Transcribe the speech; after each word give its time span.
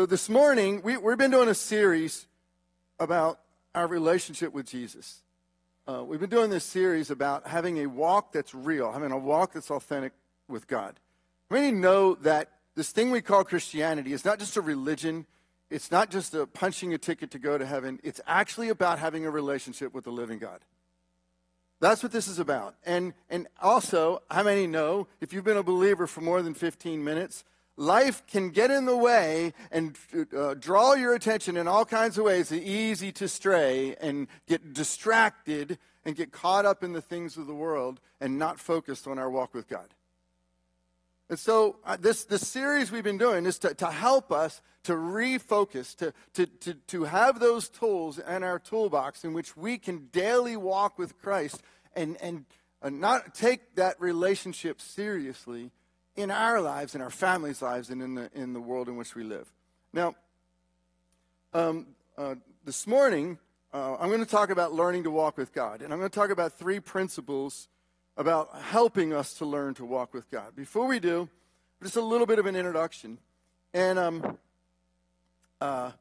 So 0.00 0.06
this 0.06 0.30
morning, 0.30 0.80
we, 0.80 0.96
we've 0.96 1.18
been 1.18 1.30
doing 1.30 1.50
a 1.50 1.54
series 1.54 2.26
about 2.98 3.38
our 3.74 3.86
relationship 3.86 4.54
with 4.54 4.64
Jesus. 4.64 5.20
Uh, 5.86 6.02
we've 6.02 6.18
been 6.18 6.30
doing 6.30 6.48
this 6.48 6.64
series 6.64 7.10
about 7.10 7.46
having 7.46 7.80
a 7.80 7.86
walk 7.86 8.32
that's 8.32 8.54
real, 8.54 8.92
having 8.92 9.12
a 9.12 9.18
walk 9.18 9.52
that's 9.52 9.70
authentic 9.70 10.14
with 10.48 10.66
God. 10.66 10.98
Many 11.50 11.70
know 11.70 12.14
that 12.14 12.48
this 12.76 12.92
thing 12.92 13.10
we 13.10 13.20
call 13.20 13.44
Christianity 13.44 14.14
is 14.14 14.24
not 14.24 14.38
just 14.38 14.56
a 14.56 14.62
religion, 14.62 15.26
it's 15.68 15.90
not 15.90 16.08
just 16.08 16.32
a 16.32 16.46
punching 16.46 16.94
a 16.94 16.98
ticket 16.98 17.30
to 17.32 17.38
go 17.38 17.58
to 17.58 17.66
heaven, 17.66 18.00
it's 18.02 18.22
actually 18.26 18.70
about 18.70 18.98
having 18.98 19.26
a 19.26 19.30
relationship 19.30 19.92
with 19.92 20.04
the 20.04 20.12
living 20.12 20.38
God. 20.38 20.60
That's 21.78 22.02
what 22.02 22.10
this 22.10 22.26
is 22.26 22.38
about. 22.38 22.74
And, 22.86 23.12
and 23.28 23.48
also, 23.60 24.22
how 24.30 24.44
many 24.44 24.66
know 24.66 25.08
if 25.20 25.34
you've 25.34 25.44
been 25.44 25.58
a 25.58 25.62
believer 25.62 26.06
for 26.06 26.22
more 26.22 26.40
than 26.40 26.54
15 26.54 27.04
minutes, 27.04 27.44
life 27.80 28.26
can 28.26 28.50
get 28.50 28.70
in 28.70 28.84
the 28.84 28.96
way 28.96 29.54
and 29.72 29.96
uh, 30.36 30.54
draw 30.54 30.92
your 30.92 31.14
attention 31.14 31.56
in 31.56 31.66
all 31.66 31.86
kinds 31.86 32.18
of 32.18 32.24
ways, 32.24 32.52
It's 32.52 32.64
easy 32.64 33.10
to 33.12 33.26
stray 33.26 33.96
and 34.00 34.28
get 34.46 34.74
distracted 34.74 35.78
and 36.04 36.14
get 36.14 36.30
caught 36.30 36.66
up 36.66 36.84
in 36.84 36.92
the 36.92 37.00
things 37.00 37.38
of 37.38 37.46
the 37.46 37.54
world 37.54 37.98
and 38.20 38.38
not 38.38 38.60
focused 38.60 39.08
on 39.08 39.18
our 39.18 39.30
walk 39.30 39.54
with 39.54 39.66
God. 39.66 39.94
And 41.30 41.38
so, 41.38 41.76
uh, 41.84 41.96
this, 41.98 42.24
this 42.24 42.46
series 42.46 42.90
we've 42.90 43.04
been 43.04 43.16
doing 43.16 43.46
is 43.46 43.58
to, 43.60 43.72
to 43.74 43.90
help 43.90 44.30
us 44.30 44.60
to 44.82 44.92
refocus, 44.92 45.96
to, 45.96 46.12
to, 46.34 46.46
to, 46.46 46.74
to 46.74 47.04
have 47.04 47.38
those 47.38 47.68
tools 47.68 48.18
in 48.18 48.42
our 48.42 48.58
toolbox 48.58 49.24
in 49.24 49.32
which 49.32 49.56
we 49.56 49.78
can 49.78 50.08
daily 50.12 50.56
walk 50.56 50.98
with 50.98 51.18
Christ 51.18 51.62
and, 51.94 52.16
and 52.20 52.44
uh, 52.82 52.90
not 52.90 53.34
take 53.34 53.76
that 53.76 54.00
relationship 54.00 54.80
seriously 54.80 55.70
in 56.16 56.30
our 56.30 56.60
lives, 56.60 56.94
in 56.94 57.00
our 57.00 57.10
families' 57.10 57.62
lives, 57.62 57.90
and 57.90 58.02
in 58.02 58.14
the, 58.14 58.30
in 58.34 58.52
the 58.52 58.60
world 58.60 58.88
in 58.88 58.96
which 58.96 59.14
we 59.14 59.24
live. 59.24 59.50
Now, 59.92 60.14
um, 61.52 61.86
uh, 62.16 62.36
this 62.64 62.86
morning, 62.86 63.38
uh, 63.72 63.96
I'm 63.98 64.08
going 64.08 64.24
to 64.24 64.30
talk 64.30 64.50
about 64.50 64.72
learning 64.72 65.04
to 65.04 65.10
walk 65.10 65.36
with 65.36 65.52
God. 65.52 65.82
And 65.82 65.92
I'm 65.92 65.98
going 65.98 66.10
to 66.10 66.14
talk 66.14 66.30
about 66.30 66.52
three 66.52 66.80
principles 66.80 67.68
about 68.16 68.50
helping 68.60 69.12
us 69.12 69.34
to 69.34 69.46
learn 69.46 69.74
to 69.74 69.84
walk 69.84 70.12
with 70.12 70.30
God. 70.30 70.54
Before 70.56 70.86
we 70.86 70.98
do, 70.98 71.28
just 71.82 71.96
a 71.96 72.02
little 72.02 72.26
bit 72.26 72.38
of 72.38 72.46
an 72.46 72.56
introduction. 72.56 73.18
And 73.72 73.98
um, 73.98 74.38
uh, 75.60 75.92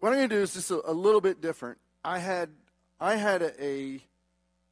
what 0.00 0.12
I'm 0.12 0.18
going 0.18 0.28
to 0.28 0.34
do 0.34 0.42
is 0.42 0.54
just 0.54 0.70
a, 0.70 0.90
a, 0.90 0.92
little 0.92 1.20
bit 1.20 1.40
different. 1.40 1.78
I 2.04 2.18
had, 2.18 2.48
I 2.98 3.16
had 3.16 3.42
a, 3.42 3.64
a, 3.64 4.00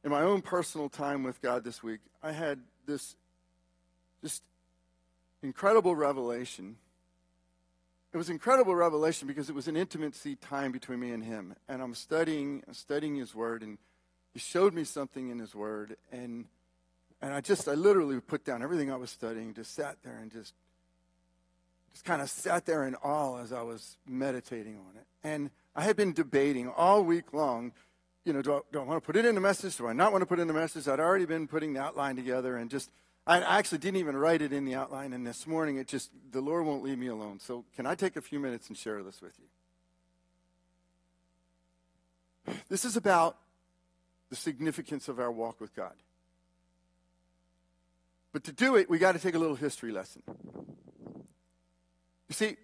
in 0.03 0.11
my 0.11 0.21
own 0.21 0.41
personal 0.41 0.89
time 0.89 1.23
with 1.23 1.41
God 1.41 1.63
this 1.63 1.83
week, 1.83 1.99
I 2.23 2.31
had 2.31 2.59
this 2.85 3.15
just 4.21 4.43
incredible 5.41 5.95
revelation. 5.95 6.77
It 8.13 8.17
was 8.17 8.29
incredible 8.29 8.75
revelation 8.75 9.27
because 9.27 9.49
it 9.49 9.55
was 9.55 9.67
an 9.67 9.77
intimacy 9.77 10.35
time 10.35 10.71
between 10.71 10.99
me 10.99 11.11
and 11.11 11.23
Him. 11.23 11.55
And 11.67 11.81
I'm 11.81 11.93
studying, 11.93 12.63
studying 12.71 13.15
His 13.15 13.35
Word, 13.35 13.61
and 13.61 13.77
He 14.33 14.39
showed 14.39 14.73
me 14.73 14.83
something 14.83 15.29
in 15.29 15.39
His 15.39 15.53
Word, 15.53 15.95
and 16.11 16.45
and 17.21 17.33
I 17.33 17.41
just, 17.41 17.67
I 17.67 17.73
literally 17.73 18.19
put 18.21 18.45
down 18.45 18.63
everything 18.63 18.91
I 18.91 18.95
was 18.95 19.09
studying, 19.09 19.53
just 19.53 19.75
sat 19.75 19.97
there 20.03 20.19
and 20.21 20.31
just, 20.31 20.53
just 21.91 22.05
kind 22.05 22.21
of 22.21 22.29
sat 22.29 22.65
there 22.65 22.85
in 22.85 22.95
awe 22.95 23.41
as 23.41 23.51
I 23.51 23.61
was 23.61 23.97
meditating 24.07 24.77
on 24.77 24.95
it. 24.95 25.05
And 25.23 25.49
I 25.75 25.83
had 25.83 25.97
been 25.97 26.13
debating 26.13 26.69
all 26.69 27.03
week 27.03 27.33
long, 27.33 27.73
you 28.23 28.31
know, 28.31 28.41
do 28.41 28.53
I, 28.53 28.59
do 28.71 28.79
I 28.79 28.83
want 28.83 29.01
to 29.01 29.05
put 29.05 29.17
it 29.17 29.25
in 29.25 29.35
the 29.35 29.41
message? 29.41 29.75
Do 29.75 29.87
I 29.87 29.93
not 29.93 30.11
want 30.11 30.21
to 30.21 30.25
put 30.25 30.39
it 30.39 30.43
in 30.43 30.47
the 30.47 30.53
message? 30.53 30.87
I'd 30.87 30.99
already 30.99 31.25
been 31.25 31.47
putting 31.47 31.73
the 31.73 31.81
outline 31.81 32.15
together 32.15 32.55
and 32.55 32.69
just, 32.69 32.89
I 33.27 33.39
actually 33.39 33.77
didn't 33.77 33.97
even 33.97 34.17
write 34.17 34.41
it 34.41 34.51
in 34.51 34.65
the 34.65 34.75
outline. 34.75 35.13
And 35.13 35.25
this 35.25 35.45
morning, 35.45 35.77
it 35.77 35.87
just, 35.87 36.09
the 36.31 36.41
Lord 36.41 36.65
won't 36.65 36.83
leave 36.83 36.97
me 36.97 37.07
alone. 37.07 37.39
So 37.39 37.65
can 37.75 37.85
I 37.85 37.95
take 37.95 38.15
a 38.15 38.21
few 38.21 38.39
minutes 38.39 38.69
and 38.69 38.77
share 38.77 39.03
this 39.03 39.21
with 39.21 39.33
you? 39.37 39.45
This 42.69 42.85
is 42.85 42.95
about 42.95 43.37
the 44.29 44.35
significance 44.35 45.07
of 45.07 45.19
our 45.19 45.31
walk 45.31 45.61
with 45.61 45.75
God. 45.75 45.93
But 48.31 48.43
to 48.45 48.51
do 48.51 48.75
it, 48.75 48.89
we 48.89 48.99
got 48.99 49.13
to 49.13 49.19
take 49.19 49.35
a 49.35 49.39
little 49.39 49.55
history 49.55 49.91
lesson. 49.91 50.21
You 52.27 52.33
see, 52.33 52.57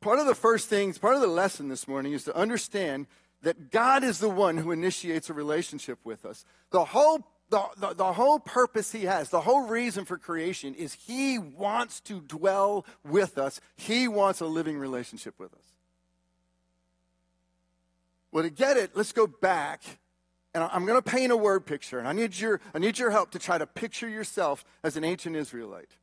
part 0.00 0.18
of 0.18 0.26
the 0.26 0.34
first 0.34 0.68
things, 0.68 0.98
part 0.98 1.14
of 1.14 1.20
the 1.20 1.26
lesson 1.26 1.68
this 1.68 1.88
morning 1.88 2.12
is 2.12 2.24
to 2.24 2.36
understand 2.36 3.06
that 3.42 3.70
God 3.70 4.04
is 4.04 4.20
the 4.20 4.28
one 4.28 4.56
who 4.56 4.70
initiates 4.70 5.28
a 5.28 5.34
relationship 5.34 5.98
with 6.04 6.24
us. 6.24 6.44
The 6.70 6.84
whole 6.84 7.26
the, 7.52 7.62
the, 7.76 7.94
the, 7.94 8.12
whole 8.14 8.38
purpose 8.38 8.92
he 8.92 9.04
has, 9.04 9.28
the 9.28 9.42
whole 9.42 9.66
reason 9.66 10.06
for 10.06 10.16
creation 10.16 10.74
is 10.74 10.94
he 10.94 11.38
wants 11.38 12.00
to 12.00 12.20
dwell 12.22 12.86
with 13.04 13.36
us. 13.36 13.60
He 13.76 14.08
wants 14.08 14.40
a 14.40 14.46
living 14.46 14.78
relationship 14.78 15.38
with 15.38 15.52
us. 15.52 15.60
Well, 18.32 18.42
to 18.42 18.50
get 18.50 18.78
it, 18.78 18.96
let's 18.96 19.12
go 19.12 19.26
back 19.26 19.82
and 20.54 20.64
I'm 20.64 20.86
going 20.86 21.00
to 21.00 21.10
paint 21.10 21.32
a 21.32 21.36
word 21.36 21.64
picture, 21.64 21.98
and 21.98 22.06
I 22.06 22.12
need, 22.12 22.38
your, 22.38 22.60
I 22.74 22.78
need 22.78 22.98
your 22.98 23.10
help 23.10 23.30
to 23.30 23.38
try 23.38 23.56
to 23.56 23.66
picture 23.66 24.08
yourself 24.08 24.64
as 24.82 24.98
an 24.98 25.04
ancient 25.04 25.34
Israelite. 25.34 25.96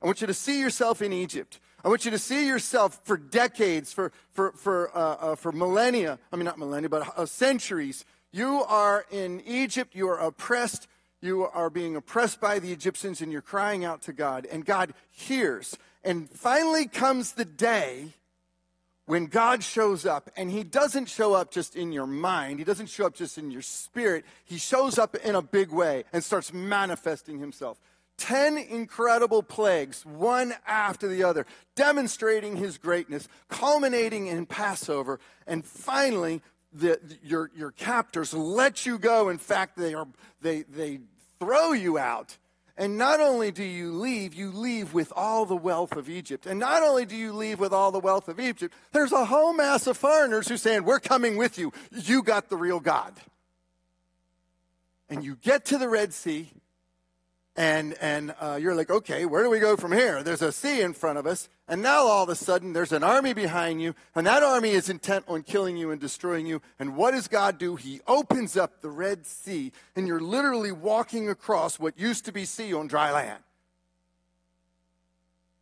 I 0.00 0.06
want 0.06 0.20
you 0.20 0.28
to 0.28 0.34
see 0.34 0.60
yourself 0.60 1.02
in 1.02 1.12
Egypt. 1.12 1.58
I 1.84 1.88
want 1.88 2.04
you 2.04 2.12
to 2.12 2.18
see 2.18 2.46
yourself 2.46 3.00
for 3.04 3.16
decades, 3.16 3.92
for, 3.92 4.12
for, 4.30 4.52
for, 4.52 4.96
uh, 4.96 5.00
uh, 5.00 5.34
for 5.34 5.50
millennia. 5.50 6.20
I 6.32 6.36
mean, 6.36 6.44
not 6.44 6.58
millennia, 6.58 6.88
but 6.88 7.12
uh, 7.16 7.26
centuries. 7.26 8.04
You 8.32 8.62
are 8.64 9.04
in 9.10 9.40
Egypt. 9.46 9.94
You 9.94 10.08
are 10.08 10.18
oppressed. 10.18 10.86
You 11.20 11.46
are 11.46 11.70
being 11.70 11.96
oppressed 11.96 12.40
by 12.40 12.58
the 12.58 12.72
Egyptians, 12.72 13.20
and 13.20 13.32
you're 13.32 13.40
crying 13.40 13.84
out 13.84 14.02
to 14.02 14.12
God. 14.12 14.46
And 14.50 14.64
God 14.64 14.94
hears. 15.10 15.76
And 16.04 16.30
finally 16.30 16.86
comes 16.86 17.32
the 17.32 17.44
day 17.44 18.14
when 19.08 19.26
God 19.26 19.64
shows 19.64 20.04
up, 20.04 20.30
and 20.36 20.50
He 20.50 20.62
doesn't 20.62 21.06
show 21.06 21.32
up 21.32 21.50
just 21.50 21.76
in 21.76 21.92
your 21.92 22.06
mind, 22.06 22.58
He 22.58 22.64
doesn't 22.64 22.90
show 22.90 23.06
up 23.06 23.14
just 23.14 23.38
in 23.38 23.50
your 23.50 23.62
spirit, 23.62 24.26
He 24.44 24.58
shows 24.58 24.98
up 24.98 25.16
in 25.16 25.34
a 25.34 25.40
big 25.40 25.70
way 25.70 26.04
and 26.12 26.22
starts 26.22 26.52
manifesting 26.52 27.38
Himself. 27.38 27.80
Ten 28.18 28.58
incredible 28.58 29.42
plagues, 29.42 30.04
one 30.04 30.52
after 30.66 31.08
the 31.08 31.24
other, 31.24 31.46
demonstrating 31.74 32.56
His 32.56 32.76
greatness, 32.76 33.28
culminating 33.48 34.26
in 34.26 34.44
Passover, 34.44 35.20
and 35.46 35.64
finally, 35.64 36.42
the, 36.72 37.00
your, 37.22 37.50
your 37.56 37.70
captors 37.70 38.34
let 38.34 38.86
you 38.86 38.98
go. 38.98 39.28
In 39.28 39.38
fact, 39.38 39.76
they, 39.76 39.94
are, 39.94 40.06
they, 40.40 40.62
they 40.62 41.00
throw 41.38 41.72
you 41.72 41.98
out 41.98 42.36
and 42.78 42.96
not 42.96 43.18
only 43.18 43.50
do 43.50 43.64
you 43.64 43.90
leave, 43.92 44.34
you 44.34 44.52
leave 44.52 44.94
with 44.94 45.12
all 45.16 45.44
the 45.44 45.56
wealth 45.56 45.96
of 45.96 46.08
Egypt. 46.08 46.46
And 46.46 46.60
not 46.60 46.84
only 46.84 47.04
do 47.04 47.16
you 47.16 47.32
leave 47.32 47.58
with 47.58 47.72
all 47.72 47.90
the 47.90 47.98
wealth 47.98 48.28
of 48.28 48.38
Egypt, 48.38 48.72
there's 48.92 49.10
a 49.10 49.24
whole 49.24 49.52
mass 49.52 49.88
of 49.88 49.96
foreigners 49.96 50.46
who 50.46 50.56
saying, 50.56 50.84
We're 50.84 51.00
coming 51.00 51.36
with 51.36 51.58
you. 51.58 51.72
You 51.90 52.22
got 52.22 52.48
the 52.48 52.56
real 52.56 52.78
God. 52.78 53.14
And 55.10 55.24
you 55.24 55.34
get 55.34 55.64
to 55.66 55.78
the 55.78 55.88
Red 55.88 56.14
Sea, 56.14 56.50
and, 57.56 57.94
and 58.00 58.32
uh, 58.40 58.58
you're 58.60 58.76
like, 58.76 58.90
okay, 58.90 59.26
where 59.26 59.42
do 59.42 59.50
we 59.50 59.58
go 59.58 59.76
from 59.76 59.90
here? 59.90 60.22
There's 60.22 60.42
a 60.42 60.52
sea 60.52 60.82
in 60.82 60.92
front 60.92 61.18
of 61.18 61.26
us, 61.26 61.48
and 61.68 61.82
now 61.82 62.04
all 62.04 62.22
of 62.22 62.28
a 62.28 62.34
sudden 62.34 62.72
there's 62.72 62.92
an 62.92 63.02
army 63.02 63.34
behind 63.34 63.82
you, 63.82 63.94
and 64.14 64.26
that 64.26 64.42
army 64.42 64.70
is 64.70 64.88
intent 64.88 65.24
on 65.28 65.42
killing 65.42 65.76
you 65.76 65.90
and 65.90 66.00
destroying 66.00 66.46
you. 66.46 66.62
And 66.78 66.96
what 66.96 67.12
does 67.12 67.28
God 67.28 67.58
do? 67.58 67.76
He 67.76 68.00
opens 68.06 68.56
up 68.56 68.80
the 68.80 68.90
Red 68.90 69.26
Sea, 69.26 69.72
and 69.94 70.08
you're 70.08 70.20
literally 70.20 70.72
walking 70.72 71.28
across 71.28 71.78
what 71.78 71.98
used 71.98 72.24
to 72.24 72.32
be 72.32 72.44
sea 72.44 72.72
on 72.72 72.86
dry 72.86 73.12
land. 73.12 73.42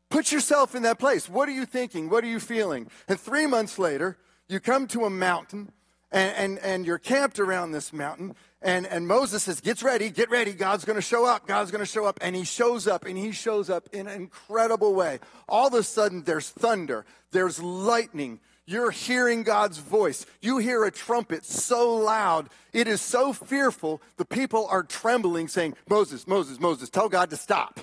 Put 0.09 0.31
yourself 0.31 0.75
in 0.75 0.83
that 0.85 0.99
place. 0.99 1.29
What 1.29 1.49
are 1.49 1.53
you 1.53 1.67
thinking? 1.67 2.09
What 2.09 2.23
are 2.23 2.29
you 2.29 2.41
feeling? 2.41 2.89
And 3.09 3.19
three 3.19 3.47
months 3.47 3.79
later, 3.79 4.17
you 4.49 4.61
come 4.61 4.87
to 4.89 5.05
a 5.05 5.11
mountain, 5.11 5.73
and, 6.13 6.37
and, 6.37 6.59
and 6.61 6.87
you're 6.87 6.99
camped 6.99 7.41
around 7.41 7.73
this 7.73 7.93
mountain, 7.93 8.37
and, 8.63 8.87
and 8.87 9.07
Moses 9.07 9.43
says, 9.45 9.61
Get 9.61 9.83
ready, 9.83 10.11
get 10.11 10.31
ready. 10.31 10.53
God's 10.53 10.85
going 10.85 10.97
to 10.97 11.03
show 11.03 11.27
up. 11.27 11.47
God's 11.47 11.71
going 11.71 11.85
to 11.85 11.91
show 11.91 12.07
up. 12.07 12.19
And 12.23 12.35
he 12.35 12.45
shows 12.45 12.87
up, 12.87 13.05
and 13.05 13.17
he 13.17 13.33
shows 13.33 13.69
up 13.69 13.89
in 13.93 14.07
an 14.07 14.15
incredible 14.15 14.95
way. 14.95 15.19
All 15.49 15.69
of 15.69 15.75
a 15.75 15.83
sudden, 15.83 16.23
there's 16.25 16.51
thunder, 16.51 17.05
there's 17.33 17.63
lightning. 17.63 18.41
You're 18.69 18.91
hearing 18.91 19.45
God's 19.45 19.79
voice. 19.79 20.27
You 20.41 20.59
hear 20.59 20.85
a 20.85 20.91
trumpet 20.91 21.45
so 21.45 21.95
loud, 21.95 22.49
it 22.73 22.89
is 22.89 23.01
so 23.01 23.33
fearful, 23.33 24.03
the 24.17 24.25
people 24.25 24.67
are 24.69 24.83
trembling, 24.83 25.47
saying, 25.47 25.77
Moses, 25.89 26.27
Moses, 26.27 26.59
Moses, 26.59 26.91
tell 26.91 27.09
God 27.09 27.31
to 27.31 27.37
stop. 27.37 27.79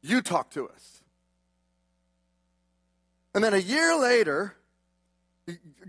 You 0.00 0.22
talk 0.22 0.50
to 0.52 0.68
us. 0.68 1.02
And 3.34 3.44
then 3.44 3.52
a 3.52 3.58
year 3.58 4.00
later, 4.00 4.54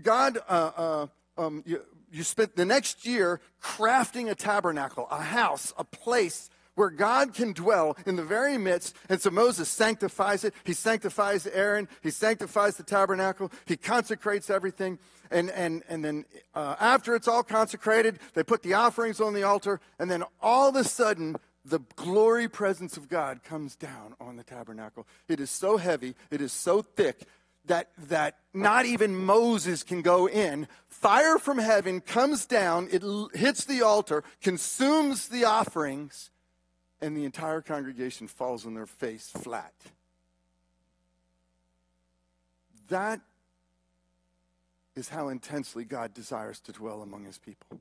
God 0.02 0.36
uh, 0.46 0.70
uh, 0.76 1.06
um, 1.38 1.64
you, 2.10 2.22
spent 2.22 2.56
the 2.56 2.64
next 2.64 3.06
year 3.06 3.40
crafting 3.62 4.30
a 4.30 4.34
tabernacle, 4.34 5.06
a 5.10 5.22
house, 5.22 5.72
a 5.78 5.84
place 5.84 6.50
where 6.74 6.90
God 6.90 7.34
can 7.34 7.52
dwell 7.52 7.96
in 8.06 8.14
the 8.14 8.22
very 8.22 8.56
midst. 8.56 8.94
And 9.08 9.20
so 9.20 9.30
Moses 9.30 9.68
sanctifies 9.68 10.44
it. 10.44 10.54
He 10.62 10.72
sanctifies 10.72 11.46
Aaron. 11.48 11.88
He 12.02 12.10
sanctifies 12.10 12.76
the 12.76 12.84
tabernacle. 12.84 13.50
He 13.66 13.76
consecrates 13.76 14.48
everything. 14.48 15.00
And, 15.30 15.50
and, 15.50 15.82
and 15.88 16.04
then 16.04 16.24
uh, 16.54 16.76
after 16.78 17.16
it's 17.16 17.26
all 17.26 17.42
consecrated, 17.42 18.20
they 18.34 18.44
put 18.44 18.62
the 18.62 18.74
offerings 18.74 19.20
on 19.20 19.34
the 19.34 19.42
altar. 19.42 19.80
And 19.98 20.08
then 20.08 20.22
all 20.40 20.68
of 20.68 20.76
a 20.76 20.84
sudden, 20.84 21.36
the 21.64 21.80
glory 21.96 22.48
presence 22.48 22.96
of 22.96 23.08
God 23.08 23.42
comes 23.42 23.76
down 23.76 24.14
on 24.20 24.36
the 24.36 24.44
tabernacle. 24.44 25.06
It 25.28 25.40
is 25.40 25.50
so 25.50 25.76
heavy, 25.76 26.14
it 26.30 26.40
is 26.40 26.52
so 26.52 26.82
thick 26.82 27.26
that, 27.68 27.90
that 28.08 28.38
not 28.52 28.84
even 28.84 29.14
Moses 29.14 29.82
can 29.82 30.02
go 30.02 30.28
in. 30.28 30.68
Fire 30.88 31.38
from 31.38 31.58
heaven 31.58 32.00
comes 32.00 32.44
down, 32.44 32.88
it 32.90 33.02
hits 33.34 33.64
the 33.64 33.82
altar, 33.82 34.24
consumes 34.42 35.28
the 35.28 35.44
offerings, 35.44 36.30
and 37.00 37.16
the 37.16 37.24
entire 37.24 37.60
congregation 37.60 38.26
falls 38.26 38.66
on 38.66 38.74
their 38.74 38.86
face 38.86 39.30
flat. 39.30 39.72
That 42.88 43.20
is 44.96 45.08
how 45.08 45.28
intensely 45.28 45.84
God 45.84 46.12
desires 46.12 46.58
to 46.60 46.72
dwell 46.72 47.02
among 47.02 47.24
his 47.24 47.38
people. 47.38 47.78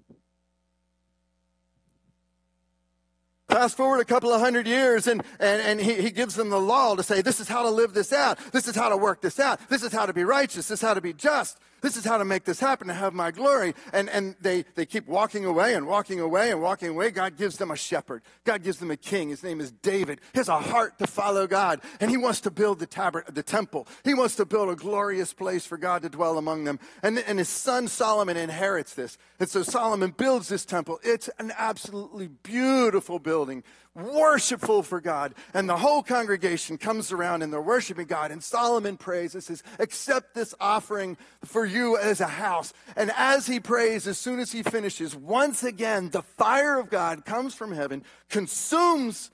Fast 3.57 3.75
forward 3.75 3.99
a 3.99 4.05
couple 4.05 4.31
of 4.31 4.39
hundred 4.39 4.67
years, 4.67 5.07
and, 5.07 5.23
and, 5.39 5.59
and 5.63 5.81
he, 5.81 5.95
he 5.99 6.11
gives 6.11 6.35
them 6.35 6.51
the 6.51 6.59
law 6.59 6.95
to 6.95 7.01
say, 7.01 7.23
this 7.23 7.39
is 7.39 7.47
how 7.47 7.63
to 7.63 7.71
live 7.71 7.91
this 7.91 8.13
out. 8.13 8.37
This 8.51 8.67
is 8.67 8.75
how 8.75 8.87
to 8.87 8.95
work 8.95 9.19
this 9.19 9.39
out. 9.39 9.59
This 9.67 9.81
is 9.81 9.91
how 9.91 10.05
to 10.05 10.13
be 10.13 10.23
righteous. 10.23 10.67
This 10.67 10.79
is 10.79 10.87
how 10.87 10.93
to 10.93 11.01
be 11.01 11.11
just. 11.11 11.57
This 11.81 11.95
is 11.95 12.03
how 12.03 12.17
to 12.17 12.25
make 12.25 12.43
this 12.43 12.59
happen 12.59 12.87
to 12.87 12.93
have 12.93 13.13
my 13.13 13.29
glory. 13.29 13.75
And, 13.93 14.09
and 14.09 14.35
they, 14.41 14.65
they 14.73 14.85
keep 14.85 15.07
walking 15.07 15.45
away 15.45 15.75
and 15.75 15.85
walking 15.85 16.19
away 16.19 16.49
and 16.49 16.59
walking 16.59 16.89
away. 16.89 17.11
God 17.11 17.37
gives 17.37 17.57
them 17.57 17.69
a 17.69 17.75
shepherd. 17.75 18.23
God 18.45 18.63
gives 18.63 18.79
them 18.79 18.89
a 18.89 18.97
king. 18.97 19.29
His 19.29 19.43
name 19.43 19.61
is 19.61 19.71
David. 19.71 20.19
He 20.33 20.39
has 20.39 20.49
a 20.49 20.59
heart 20.59 20.97
to 20.97 21.05
follow 21.05 21.45
God. 21.45 21.81
And 21.99 22.09
he 22.09 22.17
wants 22.17 22.41
to 22.41 22.51
build 22.51 22.79
the, 22.79 22.87
tabert, 22.87 23.33
the 23.33 23.43
temple. 23.43 23.87
He 24.03 24.15
wants 24.15 24.35
to 24.37 24.45
build 24.45 24.69
a 24.69 24.75
glorious 24.75 25.33
place 25.33 25.67
for 25.67 25.77
God 25.77 26.01
to 26.01 26.09
dwell 26.09 26.39
among 26.39 26.63
them. 26.63 26.79
And, 27.03 27.19
and 27.19 27.37
his 27.37 27.49
son 27.49 27.87
Solomon 27.87 28.37
inherits 28.37 28.95
this. 28.95 29.19
And 29.39 29.47
so 29.47 29.61
Solomon 29.61 30.15
builds 30.17 30.49
this 30.49 30.65
temple. 30.65 30.99
It's 31.03 31.29
an 31.37 31.53
absolutely 31.59 32.27
beautiful 32.27 33.19
building 33.47 33.63
worshipful 33.95 34.83
for 34.83 35.01
God. 35.01 35.33
And 35.53 35.67
the 35.67 35.77
whole 35.77 36.03
congregation 36.03 36.77
comes 36.77 37.11
around 37.11 37.41
and 37.41 37.51
they're 37.51 37.61
worshiping 37.61 38.05
God. 38.05 38.31
And 38.31 38.43
Solomon 38.43 38.97
prays 38.97 39.33
and 39.33 39.43
says, 39.43 39.63
Accept 39.79 40.35
this 40.35 40.53
offering 40.59 41.17
for 41.43 41.65
you 41.65 41.97
as 41.97 42.21
a 42.21 42.27
house. 42.27 42.73
And 42.95 43.11
as 43.15 43.47
he 43.47 43.59
prays, 43.59 44.07
as 44.07 44.17
soon 44.17 44.39
as 44.39 44.51
he 44.51 44.63
finishes, 44.63 45.15
once 45.15 45.63
again, 45.63 46.09
the 46.09 46.21
fire 46.21 46.79
of 46.79 46.89
God 46.89 47.25
comes 47.25 47.55
from 47.55 47.71
heaven, 47.71 48.03
consumes 48.29 49.31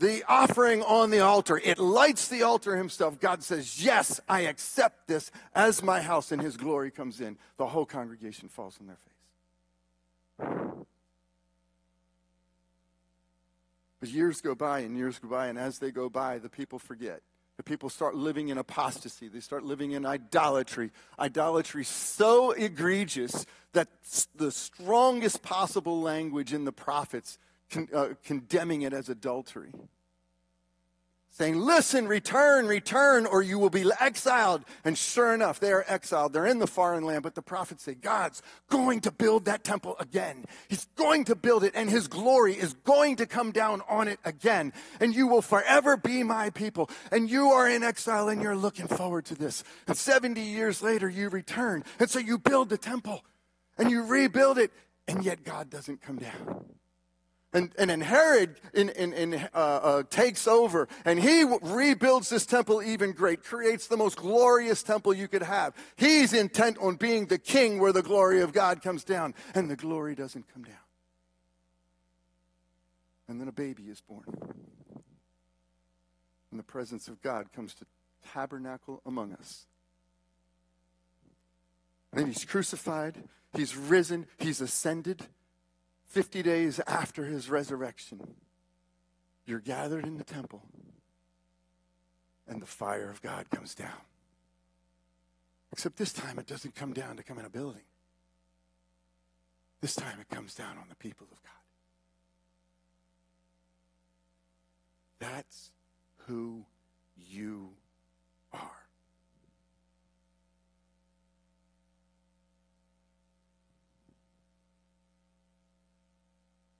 the 0.00 0.22
offering 0.28 0.82
on 0.82 1.10
the 1.10 1.20
altar. 1.20 1.60
It 1.62 1.78
lights 1.78 2.28
the 2.28 2.42
altar 2.42 2.76
himself. 2.76 3.18
God 3.18 3.42
says, 3.42 3.82
Yes, 3.82 4.20
I 4.28 4.42
accept 4.42 5.08
this 5.08 5.30
as 5.54 5.82
my 5.82 6.02
house. 6.02 6.32
And 6.32 6.42
his 6.42 6.56
glory 6.56 6.90
comes 6.90 7.20
in. 7.20 7.38
The 7.56 7.66
whole 7.66 7.86
congregation 7.86 8.48
falls 8.48 8.76
on 8.80 8.86
their 8.86 8.96
face. 8.96 9.07
But 14.00 14.10
years 14.10 14.40
go 14.40 14.54
by 14.54 14.80
and 14.80 14.96
years 14.96 15.18
go 15.18 15.28
by, 15.28 15.48
and 15.48 15.58
as 15.58 15.78
they 15.78 15.90
go 15.90 16.08
by, 16.08 16.38
the 16.38 16.48
people 16.48 16.78
forget. 16.78 17.20
The 17.56 17.64
people 17.64 17.90
start 17.90 18.14
living 18.14 18.48
in 18.48 18.58
apostasy. 18.58 19.26
They 19.26 19.40
start 19.40 19.64
living 19.64 19.90
in 19.90 20.06
idolatry. 20.06 20.92
Idolatry 21.18 21.84
so 21.84 22.52
egregious 22.52 23.46
that 23.72 23.88
the 24.36 24.52
strongest 24.52 25.42
possible 25.42 26.00
language 26.00 26.52
in 26.52 26.64
the 26.64 26.72
prophets 26.72 27.38
con- 27.70 27.88
uh, 27.92 28.10
condemning 28.24 28.82
it 28.82 28.92
as 28.92 29.08
adultery 29.08 29.72
saying, 31.30 31.58
Listen, 31.58 32.08
return, 32.08 32.66
return, 32.66 33.26
or 33.26 33.42
you 33.42 33.58
will 33.58 33.70
be 33.70 33.84
exiled. 34.00 34.64
And 34.84 34.96
sure 34.96 35.32
enough, 35.34 35.60
they 35.60 35.72
are 35.72 35.84
exiled. 35.86 36.32
They're 36.32 36.46
in 36.46 36.58
the 36.58 36.66
foreign 36.66 37.04
land, 37.04 37.22
but 37.22 37.34
the 37.34 37.42
prophets 37.42 37.84
say, 37.84 37.94
God's 37.94 38.42
going 38.68 39.00
to 39.02 39.12
build 39.12 39.44
that 39.44 39.64
temple 39.64 39.96
again. 39.98 40.44
He's 40.68 40.86
going 40.96 41.24
to 41.24 41.34
build 41.36 41.64
it, 41.64 41.72
and 41.74 41.88
his 41.88 42.08
glory 42.08 42.54
is 42.54 42.74
going 42.74 43.16
to 43.16 43.26
come 43.26 43.52
down 43.52 43.82
on 43.88 44.08
it 44.08 44.18
again. 44.24 44.72
And 45.00 45.14
you 45.14 45.26
will 45.26 45.42
forever 45.42 45.96
be 45.96 46.22
my 46.22 46.50
people. 46.50 46.90
And 47.12 47.30
you 47.30 47.48
are 47.48 47.68
in 47.68 47.82
exile, 47.82 48.28
and 48.28 48.42
you're 48.42 48.56
looking 48.56 48.88
forward 48.88 49.24
to 49.26 49.34
this. 49.34 49.64
And 49.86 49.96
70 49.96 50.40
years 50.40 50.82
later, 50.82 51.08
you 51.08 51.28
return. 51.28 51.84
And 51.98 52.10
so 52.10 52.18
you 52.18 52.38
build 52.38 52.68
the 52.68 52.78
temple, 52.78 53.24
and 53.76 53.90
you 53.90 54.02
rebuild 54.02 54.58
it, 54.58 54.72
and 55.06 55.24
yet 55.24 55.44
God 55.44 55.70
doesn't 55.70 56.02
come 56.02 56.16
down. 56.16 56.77
And, 57.58 57.90
and 57.90 58.02
Herod 58.02 58.60
in, 58.72 58.88
in, 58.90 59.12
in, 59.12 59.34
uh, 59.34 59.48
uh, 59.52 60.02
takes 60.08 60.46
over 60.46 60.86
and 61.04 61.18
he 61.18 61.44
rebuilds 61.62 62.28
this 62.28 62.46
temple 62.46 62.82
even 62.82 63.10
great, 63.10 63.42
creates 63.42 63.88
the 63.88 63.96
most 63.96 64.16
glorious 64.16 64.84
temple 64.84 65.12
you 65.12 65.26
could 65.26 65.42
have. 65.42 65.74
He's 65.96 66.32
intent 66.32 66.78
on 66.78 66.94
being 66.94 67.26
the 67.26 67.38
king 67.38 67.80
where 67.80 67.92
the 67.92 68.02
glory 68.02 68.42
of 68.42 68.52
God 68.52 68.80
comes 68.80 69.02
down, 69.02 69.34
and 69.54 69.68
the 69.68 69.74
glory 69.74 70.14
doesn't 70.14 70.46
come 70.52 70.62
down. 70.62 70.76
And 73.26 73.40
then 73.40 73.48
a 73.48 73.52
baby 73.52 73.84
is 73.84 74.00
born. 74.00 74.24
And 76.50 76.60
the 76.60 76.64
presence 76.64 77.08
of 77.08 77.20
God 77.22 77.52
comes 77.52 77.74
to 77.74 77.86
tabernacle 78.32 79.02
among 79.04 79.32
us. 79.32 79.66
And 82.12 82.20
then 82.20 82.28
he's 82.28 82.44
crucified, 82.44 83.24
he's 83.52 83.76
risen, 83.76 84.28
he's 84.38 84.60
ascended. 84.60 85.26
50 86.08 86.42
days 86.42 86.80
after 86.86 87.24
his 87.24 87.50
resurrection, 87.50 88.34
you're 89.44 89.60
gathered 89.60 90.06
in 90.06 90.18
the 90.18 90.24
temple, 90.24 90.62
and 92.46 92.60
the 92.60 92.66
fire 92.66 93.10
of 93.10 93.22
God 93.22 93.50
comes 93.50 93.74
down. 93.74 94.00
Except 95.72 95.96
this 95.96 96.12
time 96.12 96.38
it 96.38 96.46
doesn't 96.46 96.74
come 96.74 96.92
down 96.92 97.16
to 97.16 97.22
come 97.22 97.38
in 97.38 97.44
a 97.44 97.50
building. 97.50 97.82
This 99.80 99.94
time 99.94 100.18
it 100.20 100.28
comes 100.28 100.54
down 100.54 100.78
on 100.78 100.88
the 100.88 100.96
people 100.96 101.26
of 101.30 101.42
God. 101.42 101.52
That's 105.20 105.70
who 106.26 106.64
you 107.16 107.70
are. 108.52 108.77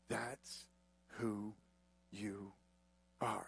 That's 0.08 0.66
who 1.19 1.55
you 2.10 2.52
are. 3.20 3.46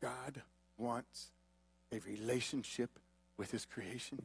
God 0.00 0.42
wants 0.76 1.30
a 1.92 1.98
relationship 2.00 2.90
with 3.36 3.50
his 3.50 3.64
creation. 3.64 4.20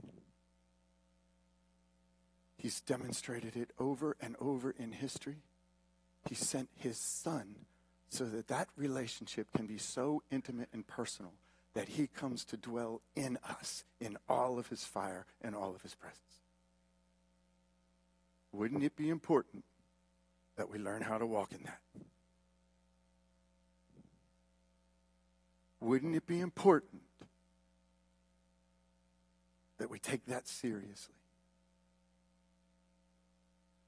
He's 2.57 2.81
demonstrated 2.81 3.55
it 3.55 3.71
over 3.77 4.15
and 4.21 4.35
over 4.39 4.73
in 4.77 4.91
history. 4.91 5.37
He 6.27 6.35
sent 6.35 6.69
his 6.77 6.97
son 6.97 7.55
so 8.09 8.25
that 8.25 8.47
that 8.47 8.69
relationship 8.77 9.47
can 9.55 9.67
be 9.67 9.77
so 9.77 10.23
intimate 10.31 10.69
and 10.73 10.87
personal 10.87 11.33
that 11.73 11.89
he 11.89 12.07
comes 12.07 12.45
to 12.45 12.57
dwell 12.57 13.01
in 13.15 13.37
us 13.47 13.83
in 13.99 14.17
all 14.29 14.57
of 14.57 14.67
his 14.69 14.85
fire 14.85 15.25
and 15.41 15.53
all 15.53 15.75
of 15.75 15.81
his 15.81 15.93
presence. 15.93 16.21
Wouldn't 18.55 18.83
it 18.83 18.95
be 18.95 19.09
important 19.09 19.65
that 20.55 20.69
we 20.69 20.79
learn 20.79 21.01
how 21.01 21.17
to 21.17 21.25
walk 21.25 21.51
in 21.51 21.63
that? 21.63 21.79
Wouldn't 25.81 26.15
it 26.15 26.25
be 26.25 26.39
important 26.39 27.01
that 29.77 29.89
we 29.89 29.99
take 29.99 30.25
that 30.27 30.47
seriously? 30.47 31.15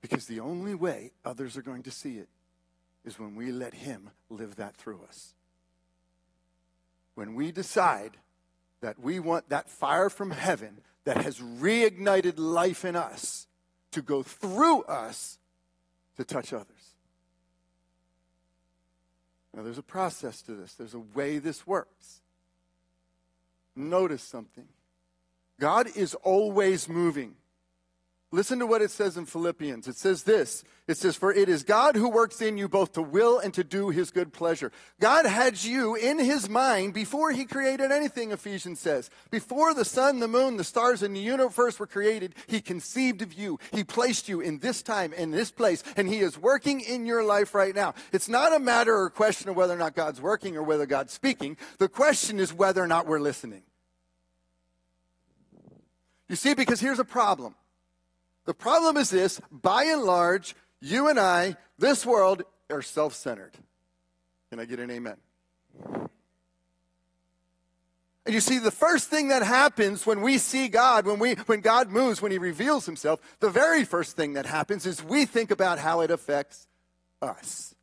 Because 0.01 0.25
the 0.25 0.41
only 0.41 0.75
way 0.75 1.11
others 1.23 1.55
are 1.55 1.61
going 1.61 1.83
to 1.83 1.91
see 1.91 2.17
it 2.17 2.27
is 3.05 3.17
when 3.17 3.35
we 3.35 3.53
let 3.53 3.73
Him 3.73 4.09
live 4.29 4.57
that 4.57 4.75
through 4.75 4.99
us. 5.07 5.33
When 7.15 7.35
we 7.35 7.53
decide 7.53 8.17
that 8.81 8.99
we 8.99 9.19
want 9.19 9.49
that 9.49 9.69
fire 9.69 10.09
from 10.09 10.31
heaven 10.31 10.81
that 11.05 11.17
has 11.17 11.39
reignited 11.39 12.33
life 12.37 12.83
in 12.83 12.97
us 12.97 13.46
to 13.97 14.03
go 14.03 14.21
through 14.21 14.83
us 14.83 15.39
to 16.17 16.23
touch 16.23 16.53
others. 16.53 16.67
Now, 19.55 19.63
there's 19.63 19.79
a 19.79 19.83
process 19.83 20.43
to 20.43 20.53
this, 20.53 20.75
there's 20.75 20.93
a 20.93 20.99
way 20.99 21.39
this 21.39 21.65
works. 21.65 22.21
Notice 23.75 24.21
something 24.21 24.67
God 25.59 25.87
is 25.95 26.13
always 26.13 26.87
moving. 26.87 27.33
Listen 28.29 28.59
to 28.59 28.67
what 28.67 28.81
it 28.81 28.91
says 28.91 29.15
in 29.15 29.25
Philippians. 29.25 29.87
It 29.87 29.95
says 29.95 30.23
this 30.23 30.65
It 30.85 30.97
says, 30.97 31.15
For 31.15 31.33
it 31.33 31.47
is 31.47 31.63
God 31.63 31.95
who 31.95 32.09
works 32.09 32.41
in 32.41 32.57
you 32.57 32.67
both 32.67 32.91
to 32.93 33.01
will 33.01 33.39
and 33.39 33.53
to 33.53 33.63
do 33.63 33.87
his 33.87 34.11
good 34.11 34.33
pleasure. 34.33 34.73
God 34.99 35.25
had 35.25 35.63
you 35.63 35.95
in 35.95 36.19
his 36.19 36.49
mind 36.49 36.93
before 36.93 37.31
he 37.31 37.45
created 37.45 37.89
anything, 37.89 38.33
Ephesians 38.33 38.81
says. 38.81 39.09
Before 39.31 39.73
the 39.73 39.85
sun, 39.85 40.19
the 40.19 40.27
moon, 40.27 40.57
the 40.57 40.65
stars, 40.65 41.03
and 41.03 41.15
the 41.15 41.21
universe 41.21 41.79
were 41.79 41.87
created, 41.87 42.35
he 42.47 42.59
conceived 42.59 43.21
of 43.21 43.31
you. 43.31 43.59
He 43.71 43.85
placed 43.85 44.27
you 44.27 44.41
in 44.41 44.59
this 44.59 44.81
time, 44.81 45.13
in 45.13 45.31
this 45.31 45.49
place, 45.49 45.81
and 45.95 46.09
he 46.09 46.19
is 46.19 46.37
working 46.37 46.81
in 46.81 47.05
your 47.05 47.23
life 47.23 47.55
right 47.55 47.73
now. 47.73 47.93
It's 48.11 48.27
not 48.27 48.53
a 48.53 48.59
matter 48.59 48.93
or 48.93 49.09
question 49.09 49.47
of 49.47 49.55
whether 49.55 49.73
or 49.73 49.77
not 49.77 49.95
God's 49.95 50.19
working 50.19 50.57
or 50.57 50.63
whether 50.63 50.85
God's 50.85 51.13
speaking. 51.13 51.55
The 51.77 51.87
question 51.87 52.41
is 52.41 52.53
whether 52.53 52.83
or 52.83 52.87
not 52.87 53.07
we're 53.07 53.21
listening. 53.21 53.63
You 56.27 56.35
see, 56.35 56.55
because 56.55 56.81
here's 56.81 56.99
a 56.99 57.05
problem. 57.05 57.55
The 58.47 58.53
problem 58.53 58.95
is 58.95 59.09
this 59.09 59.41
by 59.51 59.83
and 59.83 60.03
large, 60.03 60.55
you 60.79 61.09
and 61.09 61.19
I, 61.19 61.57
this 61.77 62.05
world, 62.05 62.43
are 62.71 62.81
self 62.81 63.13
centered. 63.13 63.51
Can 64.49 64.59
I 64.59 64.65
get 64.65 64.79
an 64.79 64.89
amen? 64.89 65.17
And 68.25 68.33
you 68.33 68.39
see, 68.39 68.57
the 68.57 68.71
first 68.71 69.09
thing 69.09 69.27
that 69.27 69.43
happens 69.43 70.05
when 70.05 70.21
we 70.21 70.37
see 70.37 70.69
God, 70.69 71.05
when, 71.05 71.19
we, 71.19 71.35
when 71.45 71.59
God 71.59 71.89
moves, 71.89 72.21
when 72.21 72.31
He 72.31 72.37
reveals 72.37 72.85
Himself, 72.85 73.19
the 73.41 73.49
very 73.49 73.83
first 73.83 74.15
thing 74.15 74.33
that 74.33 74.45
happens 74.45 74.85
is 74.85 75.03
we 75.03 75.25
think 75.25 75.51
about 75.51 75.77
how 75.77 75.99
it 75.99 76.09
affects 76.09 76.67
us. 77.21 77.75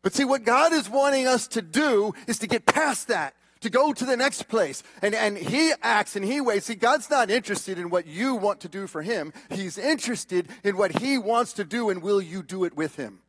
But 0.00 0.14
see, 0.14 0.24
what 0.24 0.44
God 0.44 0.72
is 0.72 0.88
wanting 0.88 1.26
us 1.26 1.48
to 1.48 1.60
do 1.60 2.14
is 2.26 2.38
to 2.38 2.46
get 2.46 2.64
past 2.64 3.08
that, 3.08 3.34
to 3.60 3.70
go 3.70 3.92
to 3.92 4.04
the 4.04 4.16
next 4.16 4.48
place. 4.48 4.82
And, 5.02 5.14
and 5.14 5.36
He 5.36 5.72
acts 5.82 6.16
and 6.16 6.24
He 6.24 6.40
waits. 6.40 6.66
See, 6.66 6.74
God's 6.74 7.10
not 7.10 7.30
interested 7.30 7.78
in 7.78 7.90
what 7.90 8.06
you 8.06 8.34
want 8.34 8.60
to 8.60 8.68
do 8.68 8.86
for 8.86 9.02
Him, 9.02 9.32
He's 9.50 9.78
interested 9.78 10.48
in 10.64 10.76
what 10.76 11.00
He 11.00 11.18
wants 11.18 11.52
to 11.54 11.64
do, 11.64 11.90
and 11.90 12.02
will 12.02 12.22
you 12.22 12.42
do 12.42 12.64
it 12.64 12.76
with 12.76 12.96
Him? 12.96 13.20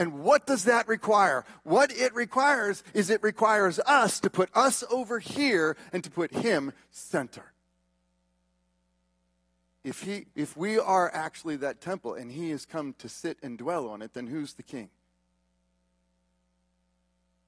And 0.00 0.20
what 0.20 0.46
does 0.46 0.64
that 0.64 0.88
require? 0.88 1.44
What 1.62 1.92
it 1.92 2.14
requires 2.14 2.82
is 2.94 3.10
it 3.10 3.22
requires 3.22 3.78
us 3.80 4.18
to 4.20 4.30
put 4.30 4.48
us 4.54 4.82
over 4.90 5.18
here 5.18 5.76
and 5.92 6.02
to 6.02 6.10
put 6.10 6.32
him 6.32 6.72
center. 6.90 7.52
If, 9.84 10.00
he, 10.04 10.24
if 10.34 10.56
we 10.56 10.78
are 10.78 11.10
actually 11.12 11.56
that 11.56 11.82
temple 11.82 12.14
and 12.14 12.32
he 12.32 12.48
has 12.48 12.64
come 12.64 12.94
to 12.94 13.10
sit 13.10 13.36
and 13.42 13.58
dwell 13.58 13.88
on 13.88 14.00
it, 14.00 14.14
then 14.14 14.28
who's 14.28 14.54
the 14.54 14.62
king? 14.62 14.88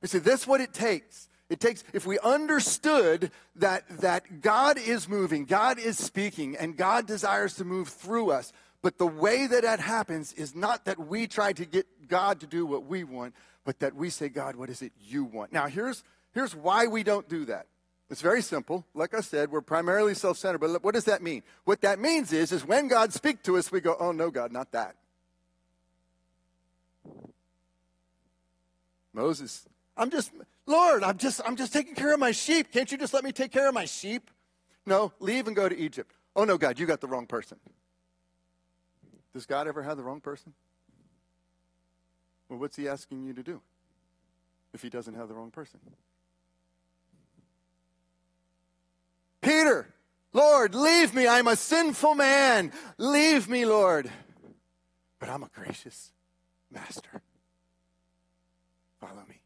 You 0.02 0.09
see, 0.09 0.18
that's 0.18 0.47
what 0.47 0.61
it 0.61 0.75
takes. 0.75 1.28
It 1.49 1.61
takes, 1.61 1.85
if 1.92 2.06
we 2.06 2.18
understood 2.18 3.30
that, 3.56 3.85
that 4.00 4.40
God 4.40 4.78
is 4.78 5.09
moving, 5.09 5.44
God 5.44 5.78
is 5.78 5.99
speaking, 5.99 6.56
and 6.56 6.76
God 6.76 7.06
desires 7.06 7.54
to 7.54 7.64
move 7.64 7.88
through 7.88 8.30
us, 8.30 8.52
but 8.80 8.99
the 8.99 9.06
way 9.06 9.47
that 9.47 9.62
that 9.62 9.78
happens 9.78 10.32
is 10.32 10.54
not 10.54 10.87
that 10.87 10.99
we 10.99 11.26
try 11.26 11.52
to 11.52 11.64
get 11.64 11.87
God 12.09 12.40
to 12.40 12.47
do 12.47 12.66
what 12.66 12.87
we 12.87 13.04
want, 13.04 13.35
but 13.64 13.78
that 13.78 13.94
we 13.94 14.11
say, 14.11 14.28
God, 14.28 14.56
what 14.56 14.71
is 14.71 14.82
it 14.82 14.92
you 14.99 15.25
want? 15.25 15.52
Now, 15.52 15.66
here's, 15.66 16.02
here's 16.32 16.54
why 16.54 16.87
we 16.87 17.02
don't 17.02 17.28
do 17.28 17.44
that. 17.44 17.66
It's 18.11 18.23
very 18.23 18.42
simple. 18.42 18.85
Like 18.94 19.14
I 19.14 19.21
said, 19.21 19.50
we're 19.50 19.61
primarily 19.61 20.14
self-centered, 20.14 20.59
but 20.59 20.82
what 20.82 20.94
does 20.94 21.04
that 21.04 21.23
mean? 21.23 21.42
What 21.64 21.82
that 21.82 21.99
means 21.99 22.32
is, 22.32 22.50
is 22.50 22.64
when 22.64 22.88
God 22.88 23.12
speaks 23.12 23.42
to 23.44 23.56
us, 23.56 23.71
we 23.71 23.80
go, 23.80 23.97
oh, 24.00 24.12
no, 24.12 24.30
God, 24.30 24.52
not 24.52 24.73
that. 24.73 24.97
Moses, 29.14 29.66
I'm 29.96 30.11
just, 30.11 30.32
Lord, 30.66 31.02
I'm 31.02 31.18
just, 31.18 31.40
I'm 31.44 31.56
just 31.56 31.72
taking 31.72 31.94
care 31.94 32.14
of 32.14 32.20
my 32.20 32.30
sheep. 32.30 32.72
Can't 32.72 32.90
you 32.90 32.99
just 32.99 33.12
let 33.12 33.25
me 33.25 33.32
take 33.32 33.52
care 33.52 33.68
of 33.68 33.75
my 33.75 33.84
sheep? 33.84 34.30
No, 34.87 35.12
leave 35.20 35.46
and 35.46 35.54
go 35.54 35.68
to 35.68 35.76
Egypt. 35.76 36.14
Oh, 36.34 36.44
no, 36.44 36.56
God, 36.56 36.78
you 36.78 36.87
got 36.87 37.00
the 37.00 37.06
wrong 37.06 37.26
person. 37.26 37.58
Does 39.32 39.46
God 39.46 39.68
ever 39.68 39.82
have 39.82 39.96
the 39.96 40.02
wrong 40.02 40.20
person? 40.20 40.54
Well, 42.49 42.58
what's 42.58 42.76
he 42.76 42.88
asking 42.88 43.25
you 43.25 43.32
to 43.34 43.42
do 43.42 43.61
if 44.72 44.82
he 44.82 44.90
doesn't 44.90 45.14
have 45.14 45.28
the 45.28 45.34
wrong 45.34 45.50
person? 45.50 45.80
Peter, 49.40 49.92
Lord, 50.32 50.75
leave 50.75 51.14
me. 51.14 51.26
I'm 51.26 51.49
a 51.49 51.56
sinful 51.56 52.14
man. 52.14 52.72
Leave 52.96 53.49
me, 53.49 53.66
Lord. 53.66 54.11
But 55.18 55.28
I'm 55.28 55.42
a 55.42 55.49
gracious 55.49 56.12
master. 56.70 57.22
Follow 59.00 59.25
me. 59.28 59.41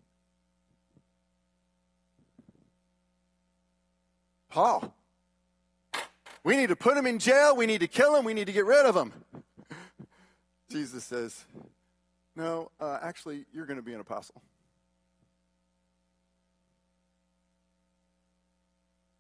Paul, 4.57 4.95
we 6.43 6.57
need 6.57 6.71
to 6.71 6.77
put 6.77 6.97
him 6.97 7.07
in 7.07 7.19
jail. 7.19 7.55
We 7.55 7.67
need 7.67 7.81
to 7.81 7.87
kill 7.87 8.17
him. 8.17 8.25
We 8.25 8.33
need 8.33 8.47
to 8.47 8.55
get 8.55 8.65
rid 8.65 8.87
of 8.87 8.97
him. 8.97 9.13
Jesus 10.71 11.05
says, 11.05 11.45
No, 12.35 12.71
uh, 12.81 12.99
actually, 13.03 13.45
you're 13.53 13.67
going 13.67 13.77
to 13.77 13.83
be 13.83 13.93
an 13.93 14.01
apostle. 14.01 14.41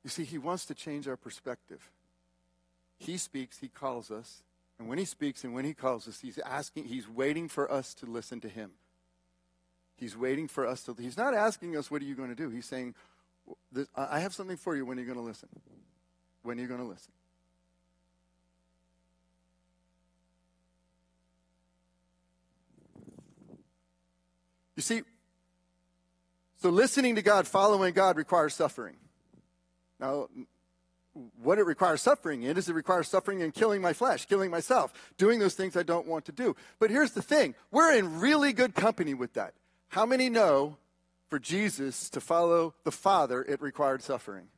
You 0.04 0.08
see, 0.08 0.24
he 0.24 0.38
wants 0.38 0.64
to 0.64 0.74
change 0.74 1.06
our 1.06 1.18
perspective. 1.18 1.90
He 2.96 3.18
speaks, 3.18 3.58
he 3.58 3.68
calls 3.68 4.10
us, 4.10 4.42
and 4.78 4.88
when 4.88 4.96
he 4.96 5.04
speaks 5.04 5.44
and 5.44 5.52
when 5.52 5.66
he 5.66 5.74
calls 5.74 6.08
us, 6.08 6.20
he's 6.20 6.38
asking, 6.38 6.86
he's 6.86 7.10
waiting 7.10 7.46
for 7.46 7.70
us 7.70 7.92
to 7.96 8.06
listen 8.06 8.40
to 8.40 8.48
him. 8.48 8.70
He's 9.96 10.16
waiting 10.16 10.48
for 10.48 10.66
us 10.66 10.82
to, 10.84 10.96
he's 10.98 11.18
not 11.18 11.34
asking 11.34 11.76
us, 11.76 11.90
what 11.90 12.00
are 12.00 12.06
you 12.06 12.14
going 12.14 12.30
to 12.30 12.34
do? 12.34 12.48
He's 12.48 12.64
saying, 12.64 12.94
I 13.94 14.20
have 14.20 14.34
something 14.34 14.56
for 14.56 14.76
you 14.76 14.86
when 14.86 14.96
you're 14.96 15.06
going 15.06 15.18
to 15.18 15.24
listen. 15.24 15.48
When 16.42 16.58
you're 16.58 16.68
going 16.68 16.80
to 16.80 16.86
listen. 16.86 17.12
You 24.76 24.82
see, 24.82 25.02
so 26.60 26.68
listening 26.68 27.14
to 27.14 27.22
God, 27.22 27.46
following 27.46 27.94
God 27.94 28.16
requires 28.16 28.54
suffering. 28.54 28.96
Now, 29.98 30.28
what 31.42 31.58
it 31.58 31.64
requires 31.64 32.02
suffering 32.02 32.42
in 32.42 32.58
is 32.58 32.68
it 32.68 32.74
requires 32.74 33.08
suffering 33.08 33.42
and 33.42 33.54
killing 33.54 33.80
my 33.80 33.94
flesh, 33.94 34.26
killing 34.26 34.50
myself, 34.50 34.92
doing 35.16 35.38
those 35.38 35.54
things 35.54 35.76
I 35.76 35.82
don't 35.82 36.06
want 36.06 36.26
to 36.26 36.32
do. 36.32 36.54
But 36.78 36.90
here's 36.90 37.12
the 37.12 37.22
thing 37.22 37.54
we're 37.70 37.96
in 37.96 38.20
really 38.20 38.52
good 38.52 38.74
company 38.74 39.14
with 39.14 39.32
that. 39.34 39.54
How 39.88 40.04
many 40.04 40.28
know 40.28 40.76
for 41.28 41.38
Jesus 41.38 42.08
to 42.10 42.20
follow 42.20 42.74
the 42.84 42.92
Father, 42.92 43.42
it 43.42 43.60
required 43.60 44.02
suffering? 44.02 44.48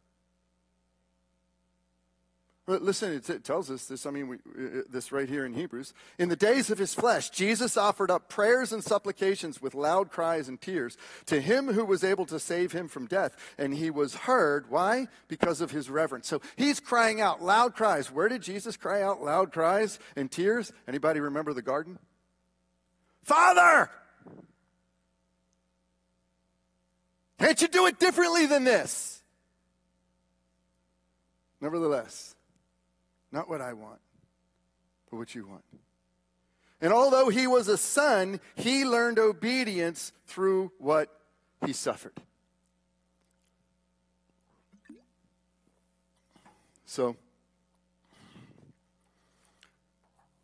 Listen, 2.69 3.15
it 3.15 3.45
tells 3.45 3.71
us 3.71 3.87
this. 3.87 4.05
I 4.05 4.11
mean, 4.11 4.29
we, 4.29 4.37
uh, 4.37 4.83
this 4.91 5.11
right 5.11 5.27
here 5.27 5.47
in 5.47 5.55
Hebrews. 5.55 5.95
In 6.19 6.29
the 6.29 6.37
days 6.37 6.69
of 6.69 6.77
his 6.77 6.93
flesh, 6.93 7.31
Jesus 7.31 7.79
offered 7.79 8.11
up 8.11 8.29
prayers 8.29 8.75
and 8.75 8.85
supplications 8.85 9.63
with 9.63 9.75
loud 9.75 10.11
cries 10.11 10.49
and 10.49 10.61
tears 10.61 10.99
to 11.27 11.41
him 11.41 11.73
who 11.73 11.87
was 11.87 12.05
able 12.05 12.27
to 12.27 12.39
save 12.39 12.73
him 12.73 12.87
from 12.87 13.07
death. 13.07 13.35
And 13.57 13.73
he 13.73 13.89
was 13.89 14.15
heard. 14.15 14.69
Why? 14.69 15.09
Because 15.29 15.63
of 15.63 15.71
his 15.71 15.89
reverence. 15.89 16.29
So 16.29 16.43
he's 16.57 16.79
crying 16.79 17.23
out 17.23 17.43
loud 17.43 17.75
cries. 17.75 18.13
Where 18.13 18.29
did 18.29 18.43
Jesus 18.43 18.77
cry 18.77 19.01
out 19.01 19.23
loud 19.23 19.51
cries 19.51 19.99
and 20.15 20.31
tears? 20.31 20.71
Anybody 20.87 21.21
remember 21.21 21.55
the 21.55 21.63
garden? 21.63 21.99
Father! 23.23 23.89
Can't 27.39 27.61
you 27.63 27.69
do 27.69 27.87
it 27.87 27.99
differently 27.99 28.47
than 28.47 28.65
this? 28.65 29.23
Nevertheless, 31.61 32.35
not 33.33 33.49
what 33.49 33.61
I 33.61 33.73
want, 33.73 34.01
but 35.11 35.17
what 35.17 35.35
you 35.35 35.47
want. 35.47 35.65
And 36.81 36.93
although 36.93 37.29
he 37.29 37.47
was 37.47 37.69
a 37.69 37.77
son, 37.77 38.41
he 38.55 38.85
learned 38.85 39.19
obedience 39.19 40.13
through 40.27 40.73
what 40.79 41.09
he 41.65 41.73
suffered. 41.73 42.13
So, 46.87 47.17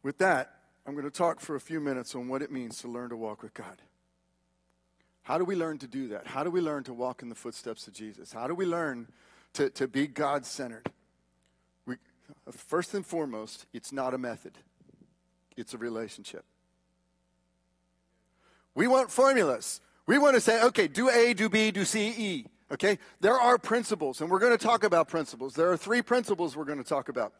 with 0.02 0.18
that, 0.18 0.58
I'm 0.86 0.92
going 0.92 1.04
to 1.04 1.10
talk 1.10 1.40
for 1.40 1.54
a 1.54 1.60
few 1.60 1.80
minutes 1.80 2.14
on 2.14 2.28
what 2.28 2.42
it 2.42 2.52
means 2.52 2.78
to 2.82 2.88
learn 2.88 3.10
to 3.10 3.16
walk 3.16 3.42
with 3.42 3.54
God. 3.54 3.80
How 5.24 5.38
do 5.38 5.44
we 5.44 5.56
learn 5.56 5.78
to 5.78 5.86
do 5.86 6.08
that? 6.08 6.26
How 6.26 6.44
do 6.44 6.50
we 6.50 6.60
learn 6.60 6.84
to 6.84 6.92
walk 6.92 7.22
in 7.22 7.30
the 7.30 7.34
footsteps 7.34 7.88
of 7.88 7.94
Jesus? 7.94 8.32
How 8.32 8.46
do 8.46 8.54
we 8.54 8.66
learn 8.66 9.08
to, 9.54 9.70
to 9.70 9.88
be 9.88 10.06
God 10.06 10.46
centered? 10.46 10.86
First 12.50 12.94
and 12.94 13.04
foremost, 13.04 13.66
it's 13.72 13.90
not 13.92 14.14
a 14.14 14.18
method, 14.18 14.52
it's 15.56 15.74
a 15.74 15.78
relationship. 15.78 16.44
We 18.74 18.86
want 18.86 19.10
formulas. 19.10 19.80
We 20.06 20.18
want 20.18 20.34
to 20.34 20.40
say, 20.40 20.62
okay, 20.64 20.88
do 20.88 21.08
A, 21.08 21.32
do 21.32 21.48
B, 21.48 21.70
do 21.70 21.84
C, 21.84 22.08
E. 22.08 22.46
Okay? 22.70 22.98
There 23.20 23.38
are 23.38 23.56
principles, 23.56 24.20
and 24.20 24.30
we're 24.30 24.40
going 24.40 24.56
to 24.56 24.62
talk 24.62 24.84
about 24.84 25.08
principles. 25.08 25.54
There 25.54 25.70
are 25.70 25.76
three 25.76 26.02
principles 26.02 26.56
we're 26.56 26.64
going 26.64 26.82
to 26.82 26.88
talk 26.88 27.08
about 27.08 27.32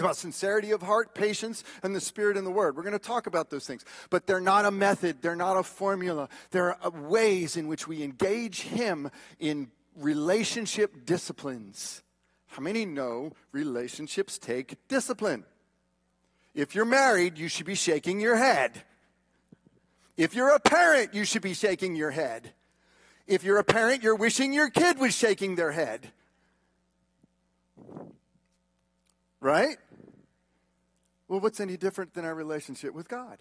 about 0.00 0.16
sincerity 0.16 0.70
of 0.70 0.82
heart, 0.82 1.14
patience, 1.14 1.64
and 1.82 1.94
the 1.94 2.00
Spirit 2.00 2.36
and 2.36 2.46
the 2.46 2.50
Word. 2.50 2.76
We're 2.76 2.82
going 2.82 2.92
to 2.92 2.98
talk 2.98 3.26
about 3.26 3.50
those 3.50 3.66
things. 3.66 3.84
But 4.10 4.26
they're 4.26 4.40
not 4.40 4.64
a 4.64 4.70
method, 4.70 5.22
they're 5.22 5.36
not 5.36 5.56
a 5.56 5.62
formula. 5.62 6.28
They're 6.50 6.76
ways 6.92 7.56
in 7.56 7.68
which 7.68 7.86
we 7.86 8.02
engage 8.02 8.62
Him 8.62 9.10
in 9.38 9.70
relationship 9.96 11.06
disciplines. 11.06 12.02
How 12.46 12.62
many 12.62 12.84
know 12.84 13.32
relationships 13.52 14.38
take 14.38 14.76
discipline? 14.88 15.44
If 16.54 16.74
you're 16.74 16.84
married, 16.84 17.36
you 17.36 17.48
should 17.48 17.66
be 17.66 17.74
shaking 17.74 18.20
your 18.20 18.36
head. 18.36 18.82
If 20.16 20.34
you're 20.34 20.54
a 20.54 20.60
parent, 20.60 21.14
you 21.14 21.24
should 21.24 21.42
be 21.42 21.54
shaking 21.54 21.96
your 21.96 22.12
head. 22.12 22.52
If 23.26 23.42
you're 23.42 23.58
a 23.58 23.64
parent, 23.64 24.02
you're 24.02 24.14
wishing 24.14 24.52
your 24.52 24.70
kid 24.70 24.98
was 24.98 25.14
shaking 25.14 25.56
their 25.56 25.72
head. 25.72 26.12
Right? 29.44 29.76
Well, 31.28 31.38
what's 31.38 31.60
any 31.60 31.76
different 31.76 32.14
than 32.14 32.24
our 32.24 32.34
relationship 32.34 32.94
with 32.94 33.10
God? 33.10 33.36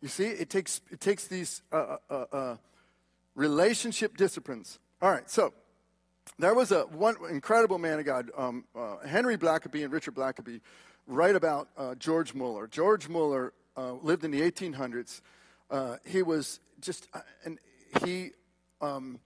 You 0.00 0.06
see, 0.06 0.26
it 0.26 0.48
takes, 0.48 0.80
it 0.92 1.00
takes 1.00 1.26
these 1.26 1.62
uh, 1.72 1.76
uh, 1.76 1.96
uh, 2.08 2.24
uh 2.32 2.56
relationship 3.34 4.16
disciplines. 4.16 4.78
All 5.02 5.10
right, 5.10 5.28
so 5.28 5.52
there 6.38 6.54
was 6.54 6.70
a 6.70 6.82
one 6.82 7.16
incredible 7.28 7.78
man 7.78 7.98
of 7.98 8.04
God, 8.04 8.30
um, 8.36 8.64
uh, 8.76 8.98
Henry 9.04 9.36
Blackaby 9.36 9.82
and 9.82 9.92
Richard 9.92 10.14
Blackaby, 10.14 10.60
write 11.08 11.34
about 11.34 11.68
uh, 11.76 11.96
George 11.96 12.32
Mueller. 12.32 12.68
George 12.68 13.08
Mueller 13.08 13.54
lived 13.76 14.24
in 14.24 14.30
the 14.30 14.40
1800s. 14.40 15.20
Uh, 15.68 15.96
he 16.06 16.22
was 16.22 16.60
just, 16.80 17.08
and 17.44 17.58
he, 18.04 18.30
um, 18.80 19.18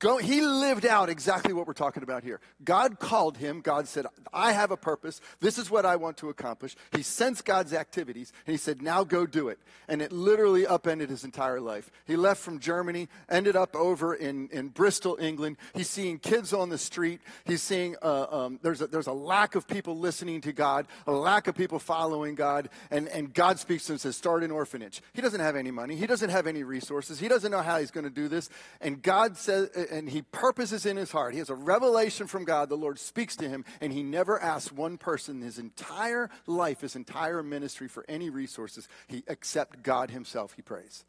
go, 0.00 0.16
he 0.16 0.40
lived 0.40 0.84
out 0.84 1.08
exactly 1.08 1.52
what 1.52 1.66
we're 1.66 1.72
talking 1.74 2.02
about 2.02 2.24
here. 2.24 2.40
God 2.64 2.98
called 2.98 3.36
him. 3.36 3.60
God 3.60 3.86
said, 3.86 4.06
I 4.32 4.52
have 4.52 4.70
a 4.70 4.76
purpose. 4.76 5.20
This 5.40 5.58
is 5.58 5.70
what 5.70 5.86
I 5.86 5.96
want 5.96 6.16
to 6.18 6.30
accomplish. 6.30 6.74
He 6.92 7.02
sensed 7.02 7.44
God's 7.44 7.72
activities, 7.72 8.32
and 8.46 8.52
he 8.52 8.56
said, 8.56 8.82
Now 8.82 9.04
go 9.04 9.26
do 9.26 9.48
it. 9.48 9.58
And 9.86 10.02
it 10.02 10.10
literally 10.10 10.66
upended 10.66 11.10
his 11.10 11.22
entire 11.22 11.60
life. 11.60 11.90
He 12.06 12.16
left 12.16 12.40
from 12.40 12.58
Germany, 12.58 13.08
ended 13.28 13.54
up 13.54 13.76
over 13.76 14.14
in, 14.14 14.48
in 14.48 14.68
Bristol, 14.68 15.16
England. 15.20 15.58
He's 15.74 15.90
seeing 15.90 16.18
kids 16.18 16.52
on 16.52 16.70
the 16.70 16.78
street. 16.78 17.20
He's 17.44 17.62
seeing 17.62 17.96
uh, 18.02 18.26
um, 18.30 18.58
there's, 18.62 18.80
a, 18.80 18.86
there's 18.86 19.06
a 19.06 19.12
lack 19.12 19.54
of 19.54 19.68
people 19.68 19.98
listening 19.98 20.40
to 20.42 20.52
God, 20.52 20.86
a 21.06 21.12
lack 21.12 21.46
of 21.46 21.54
people 21.54 21.78
following 21.78 22.34
God. 22.34 22.70
And, 22.90 23.08
and 23.08 23.32
God 23.32 23.58
speaks 23.58 23.84
to 23.84 23.92
him 23.92 23.94
and 23.94 24.00
says, 24.00 24.16
Start 24.16 24.42
an 24.42 24.50
orphanage. 24.50 25.02
He 25.12 25.20
doesn't 25.20 25.40
have 25.40 25.56
any 25.56 25.70
money, 25.70 25.94
he 25.96 26.06
doesn't 26.06 26.30
have 26.30 26.46
any 26.46 26.62
resources, 26.62 27.20
he 27.20 27.28
doesn't 27.28 27.50
know 27.50 27.62
how 27.62 27.78
he's 27.78 27.90
going 27.90 28.04
to 28.04 28.10
do 28.10 28.28
this. 28.28 28.48
And 28.80 29.02
God 29.02 29.36
says, 29.36 29.68
and 29.90 30.08
he 30.08 30.22
purposes 30.22 30.86
in 30.86 30.96
his 30.96 31.12
heart. 31.12 31.32
He 31.32 31.38
has 31.38 31.50
a 31.50 31.54
revelation 31.54 32.26
from 32.26 32.44
God. 32.44 32.68
The 32.68 32.76
Lord 32.76 32.98
speaks 32.98 33.36
to 33.36 33.48
him, 33.48 33.64
and 33.80 33.92
he 33.92 34.02
never 34.02 34.40
asks 34.40 34.72
one 34.72 34.98
person 34.98 35.42
his 35.42 35.58
entire 35.58 36.30
life, 36.46 36.80
his 36.80 36.96
entire 36.96 37.42
ministry 37.42 37.88
for 37.88 38.04
any 38.08 38.30
resources, 38.30 38.88
he, 39.08 39.24
except 39.26 39.82
God 39.82 40.10
himself. 40.10 40.54
He 40.54 40.62
prays. 40.62 41.04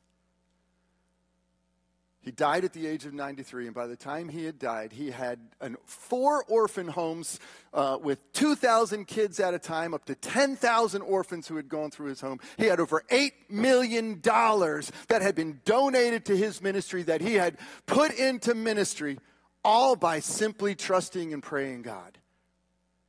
He 2.23 2.29
died 2.29 2.63
at 2.63 2.73
the 2.73 2.85
age 2.85 3.05
of 3.05 3.15
93, 3.15 3.65
and 3.65 3.73
by 3.73 3.87
the 3.87 3.95
time 3.95 4.29
he 4.29 4.45
had 4.45 4.59
died, 4.59 4.93
he 4.93 5.09
had 5.09 5.39
an, 5.59 5.75
four 5.85 6.43
orphan 6.43 6.87
homes 6.87 7.39
uh, 7.73 7.97
with 7.99 8.31
2,000 8.33 9.05
kids 9.05 9.39
at 9.39 9.55
a 9.55 9.59
time, 9.59 9.95
up 9.95 10.05
to 10.05 10.13
10,000 10.13 11.01
orphans 11.01 11.47
who 11.47 11.55
had 11.55 11.67
gone 11.67 11.89
through 11.89 12.09
his 12.09 12.21
home. 12.21 12.39
He 12.57 12.65
had 12.65 12.79
over 12.79 13.03
$8 13.09 13.31
million 13.49 14.21
that 14.21 15.21
had 15.21 15.33
been 15.33 15.61
donated 15.65 16.25
to 16.25 16.37
his 16.37 16.61
ministry, 16.61 17.01
that 17.03 17.21
he 17.21 17.33
had 17.33 17.57
put 17.87 18.13
into 18.13 18.53
ministry, 18.53 19.17
all 19.63 19.95
by 19.95 20.19
simply 20.19 20.75
trusting 20.75 21.33
and 21.33 21.41
praying 21.41 21.81
God 21.81 22.19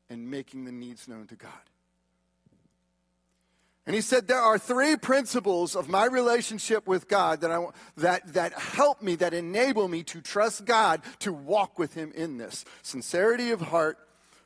and 0.08 0.30
making 0.30 0.64
the 0.64 0.72
needs 0.72 1.06
known 1.06 1.26
to 1.26 1.36
God. 1.36 1.50
And 3.86 3.96
he 3.96 4.00
said, 4.00 4.28
There 4.28 4.38
are 4.38 4.58
three 4.58 4.96
principles 4.96 5.74
of 5.74 5.88
my 5.88 6.06
relationship 6.06 6.86
with 6.86 7.08
God 7.08 7.40
that, 7.40 7.50
I, 7.50 7.66
that, 7.96 8.32
that 8.34 8.52
help 8.52 9.02
me, 9.02 9.16
that 9.16 9.34
enable 9.34 9.88
me 9.88 10.04
to 10.04 10.20
trust 10.20 10.64
God, 10.64 11.02
to 11.20 11.32
walk 11.32 11.78
with 11.78 11.94
Him 11.94 12.12
in 12.14 12.38
this 12.38 12.64
sincerity 12.82 13.50
of 13.50 13.60
heart, 13.60 13.98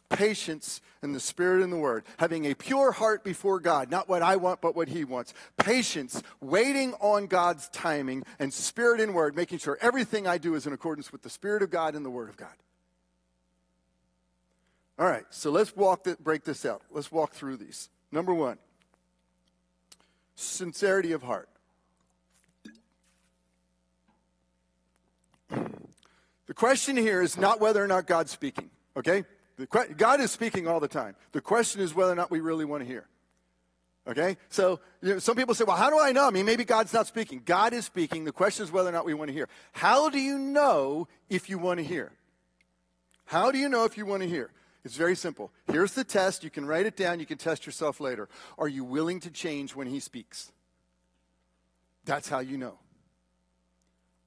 patience, 0.08 0.80
and 1.02 1.14
the 1.14 1.20
Spirit 1.20 1.62
and 1.62 1.70
the 1.70 1.76
Word. 1.76 2.04
Having 2.16 2.46
a 2.46 2.54
pure 2.54 2.92
heart 2.92 3.24
before 3.24 3.60
God, 3.60 3.90
not 3.90 4.08
what 4.08 4.22
I 4.22 4.36
want, 4.36 4.62
but 4.62 4.74
what 4.74 4.88
He 4.88 5.04
wants. 5.04 5.34
Patience, 5.58 6.22
waiting 6.40 6.94
on 6.94 7.26
God's 7.26 7.68
timing, 7.68 8.24
and 8.38 8.54
Spirit 8.54 9.00
and 9.00 9.14
Word, 9.14 9.36
making 9.36 9.58
sure 9.58 9.76
everything 9.82 10.26
I 10.26 10.38
do 10.38 10.54
is 10.54 10.66
in 10.66 10.72
accordance 10.72 11.12
with 11.12 11.20
the 11.20 11.30
Spirit 11.30 11.62
of 11.62 11.70
God 11.70 11.94
and 11.94 12.06
the 12.06 12.10
Word 12.10 12.30
of 12.30 12.38
God. 12.38 12.54
All 14.98 15.06
right, 15.06 15.26
so 15.28 15.50
let's 15.50 15.76
walk 15.76 16.04
the, 16.04 16.16
break 16.18 16.44
this 16.44 16.64
out. 16.64 16.80
Let's 16.90 17.12
walk 17.12 17.32
through 17.34 17.58
these. 17.58 17.90
Number 18.10 18.32
one 18.32 18.56
sincerity 20.36 21.12
of 21.12 21.22
heart. 21.22 21.48
The 26.46 26.54
question 26.54 26.96
here 26.96 27.20
is 27.20 27.36
not 27.36 27.60
whether 27.60 27.82
or 27.82 27.88
not 27.88 28.06
God's 28.06 28.30
speaking, 28.30 28.70
okay? 28.96 29.24
Que- 29.58 29.94
God 29.96 30.20
is 30.20 30.30
speaking 30.30 30.68
all 30.68 30.78
the 30.78 30.88
time. 30.88 31.16
The 31.32 31.40
question 31.40 31.80
is 31.80 31.94
whether 31.94 32.12
or 32.12 32.14
not 32.14 32.30
we 32.30 32.40
really 32.40 32.64
want 32.64 32.82
to 32.82 32.86
hear. 32.86 33.08
Okay? 34.06 34.36
So 34.50 34.78
you 35.02 35.14
know, 35.14 35.18
some 35.18 35.34
people 35.34 35.54
say, 35.54 35.64
well, 35.64 35.76
how 35.76 35.90
do 35.90 35.98
I 35.98 36.12
know? 36.12 36.26
I 36.26 36.30
mean, 36.30 36.46
maybe 36.46 36.64
God's 36.64 36.92
not 36.92 37.08
speaking. 37.08 37.42
God 37.44 37.72
is 37.72 37.84
speaking. 37.84 38.24
The 38.24 38.32
question 38.32 38.64
is 38.64 38.70
whether 38.70 38.88
or 38.88 38.92
not 38.92 39.04
we 39.04 39.14
want 39.14 39.28
to 39.28 39.32
hear. 39.32 39.48
How 39.72 40.08
do 40.08 40.20
you 40.20 40.38
know 40.38 41.08
if 41.28 41.50
you 41.50 41.58
want 41.58 41.78
to 41.78 41.84
hear? 41.84 42.12
How 43.24 43.50
do 43.50 43.58
you 43.58 43.68
know 43.68 43.84
if 43.84 43.96
you 43.96 44.06
want 44.06 44.22
to 44.22 44.28
hear? 44.28 44.50
It's 44.86 44.94
very 44.94 45.16
simple. 45.16 45.50
Here's 45.66 45.94
the 45.94 46.04
test. 46.04 46.44
You 46.44 46.50
can 46.50 46.64
write 46.64 46.86
it 46.86 46.96
down. 46.96 47.18
You 47.18 47.26
can 47.26 47.38
test 47.38 47.66
yourself 47.66 47.98
later. 47.98 48.28
Are 48.56 48.68
you 48.68 48.84
willing 48.84 49.18
to 49.18 49.32
change 49.32 49.74
when 49.74 49.88
he 49.88 49.98
speaks? 49.98 50.52
That's 52.04 52.28
how 52.28 52.38
you 52.38 52.56
know. 52.56 52.78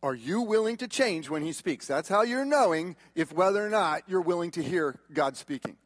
Are 0.03 0.13
you 0.13 0.41
willing 0.41 0.75
to 0.75 0.87
change 0.89 1.29
when 1.29 1.43
he 1.43 1.53
speaks? 1.53 1.87
That's 1.87 2.09
how 2.09 2.23
you're 2.23 2.43
knowing 2.43 2.97
if 3.15 3.31
whether 3.31 3.65
or 3.65 3.69
not 3.69 4.01
you're 4.05 4.19
willing 4.19 4.51
to 4.51 4.61
hear 4.61 4.99
God 5.13 5.37
speaking. 5.37 5.77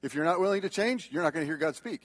If 0.00 0.14
you're 0.14 0.24
not 0.24 0.40
willing 0.40 0.62
to 0.62 0.70
change, 0.70 1.10
you're 1.12 1.22
not 1.22 1.34
going 1.34 1.42
to 1.42 1.46
hear 1.46 1.58
God 1.58 1.76
speak. 1.76 2.00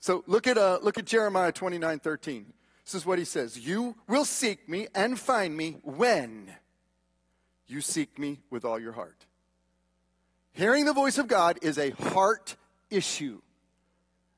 So 0.00 0.24
look 0.26 0.48
at, 0.48 0.58
uh, 0.58 0.80
look 0.82 0.98
at 0.98 1.04
Jeremiah 1.04 1.52
29 1.52 2.00
13. 2.00 2.52
This 2.84 2.94
is 2.96 3.06
what 3.06 3.20
he 3.20 3.24
says 3.24 3.56
You 3.56 3.94
will 4.08 4.24
seek 4.24 4.68
me 4.68 4.88
and 4.92 5.16
find 5.16 5.56
me 5.56 5.76
when 5.84 6.52
you 7.68 7.80
seek 7.80 8.18
me 8.18 8.40
with 8.50 8.64
all 8.64 8.80
your 8.80 8.92
heart. 8.92 9.26
Hearing 10.54 10.84
the 10.84 10.92
voice 10.92 11.18
of 11.18 11.26
God 11.26 11.58
is 11.62 11.78
a 11.78 11.90
heart 11.90 12.54
issue, 12.88 13.42